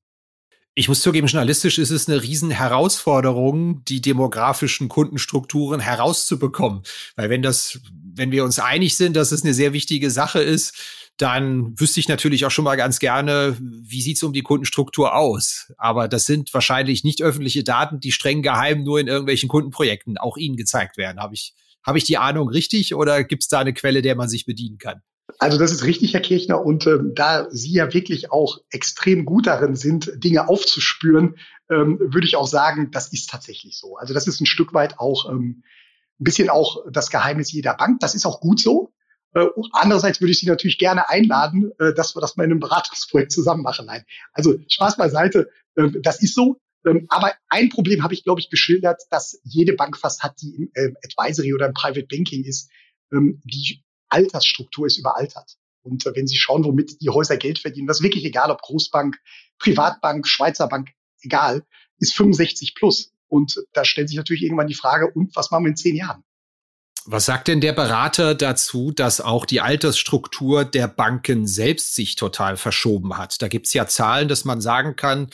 [0.78, 6.84] Ich muss zugeben, journalistisch ist es eine Riesenherausforderung, die demografischen Kundenstrukturen herauszubekommen.
[7.16, 7.80] Weil wenn das,
[8.14, 10.76] wenn wir uns einig sind, dass es eine sehr wichtige Sache ist,
[11.16, 15.72] dann wüsste ich natürlich auch schon mal ganz gerne, wie sieht's um die Kundenstruktur aus.
[15.78, 20.36] Aber das sind wahrscheinlich nicht öffentliche Daten, die streng geheim nur in irgendwelchen Kundenprojekten auch
[20.36, 21.22] Ihnen gezeigt werden.
[21.22, 21.54] Habe ich,
[21.86, 25.02] habe ich die Ahnung richtig oder gibt's da eine Quelle, der man sich bedienen kann?
[25.40, 26.64] Also das ist richtig, Herr Kirchner.
[26.64, 31.38] Und ähm, da Sie ja wirklich auch extrem gut darin sind, Dinge aufzuspüren,
[31.70, 33.98] ähm, würde ich auch sagen, das ist tatsächlich so.
[33.98, 35.64] Also das ist ein Stück weit auch ähm,
[36.20, 38.00] ein bisschen auch das Geheimnis jeder Bank.
[38.00, 38.94] Das ist auch gut so.
[39.34, 42.60] Äh, andererseits würde ich Sie natürlich gerne einladen, äh, dass wir das mal in einem
[42.60, 43.88] Beratungsprojekt zusammen machen.
[43.88, 45.50] Nein, also Spaß beiseite.
[45.76, 46.58] Äh, das ist so.
[46.86, 50.56] Ähm, aber ein Problem habe ich, glaube ich, geschildert, dass jede Bank fast hat, die
[50.56, 52.70] im äh, Advisory oder im Private Banking ist,
[53.12, 53.84] ähm, die
[54.16, 55.58] Altersstruktur ist überaltert.
[55.84, 58.62] Und äh, wenn Sie schauen, womit die Häuser Geld verdienen, das ist wirklich egal, ob
[58.62, 59.18] Großbank,
[59.60, 60.90] Privatbank, Schweizer Bank,
[61.22, 61.64] egal,
[62.00, 63.12] ist 65 plus.
[63.28, 66.24] Und da stellt sich natürlich irgendwann die Frage, und was machen wir in zehn Jahren?
[67.08, 72.58] Was sagt denn der Berater dazu, dass auch die Altersstruktur der Banken selbst sich total
[72.58, 73.42] verschoben hat?
[73.44, 75.30] Da gibt's ja Zahlen, dass man sagen kann,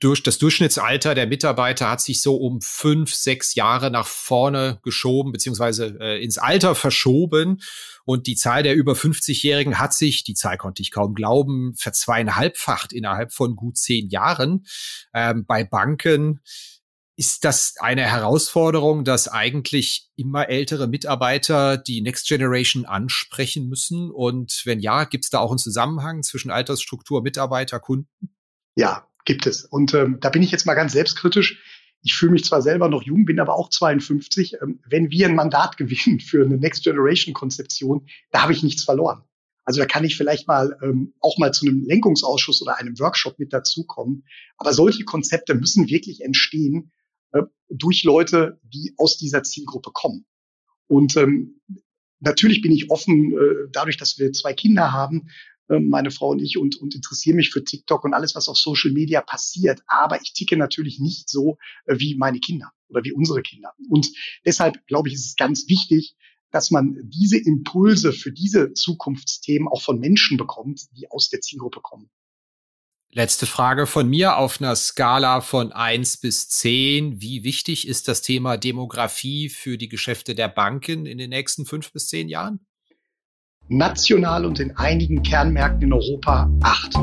[0.00, 5.32] durch das Durchschnittsalter der Mitarbeiter hat sich so um fünf, sechs Jahre nach vorne geschoben,
[5.32, 7.62] beziehungsweise äh, ins Alter verschoben.
[8.04, 12.92] Und die Zahl der über 50-Jährigen hat sich, die Zahl konnte ich kaum glauben, verzweieinhalbfacht
[12.92, 14.66] innerhalb von gut zehn Jahren.
[15.14, 16.40] Ähm, bei Banken
[17.16, 24.10] ist das eine Herausforderung, dass eigentlich immer ältere Mitarbeiter die Next Generation ansprechen müssen?
[24.10, 28.34] Und wenn ja, gibt es da auch einen Zusammenhang zwischen Altersstruktur, Mitarbeiter, Kunden?
[28.74, 29.64] Ja, gibt es.
[29.64, 31.62] Und ähm, da bin ich jetzt mal ganz selbstkritisch.
[32.02, 34.56] Ich fühle mich zwar selber noch jung, bin aber auch 52.
[34.60, 38.84] Ähm, wenn wir ein Mandat gewinnen für eine Next Generation Konzeption, da habe ich nichts
[38.84, 39.22] verloren.
[39.64, 43.38] Also da kann ich vielleicht mal ähm, auch mal zu einem Lenkungsausschuss oder einem Workshop
[43.38, 44.24] mit dazukommen.
[44.58, 46.92] Aber solche Konzepte müssen wirklich entstehen
[47.32, 50.26] äh, durch Leute, die aus dieser Zielgruppe kommen.
[50.86, 51.62] Und ähm,
[52.20, 55.30] natürlich bin ich offen, äh, dadurch, dass wir zwei Kinder haben,
[55.68, 58.92] meine Frau und ich, und, und interessiere mich für TikTok und alles, was auf Social
[58.92, 59.80] Media passiert.
[59.86, 63.72] Aber ich ticke natürlich nicht so äh, wie meine Kinder oder wie unsere Kinder.
[63.88, 64.08] Und
[64.44, 66.16] deshalb, glaube ich, ist es ganz wichtig,
[66.50, 71.80] dass man diese Impulse für diese Zukunftsthemen auch von Menschen bekommt, die aus der Zielgruppe
[71.80, 72.10] kommen.
[73.10, 77.20] Letzte Frage von mir auf einer Skala von eins bis zehn.
[77.20, 81.92] Wie wichtig ist das Thema Demografie für die Geschäfte der Banken in den nächsten fünf
[81.92, 82.66] bis zehn Jahren?
[83.68, 86.94] National und in einigen Kernmärkten in Europa acht.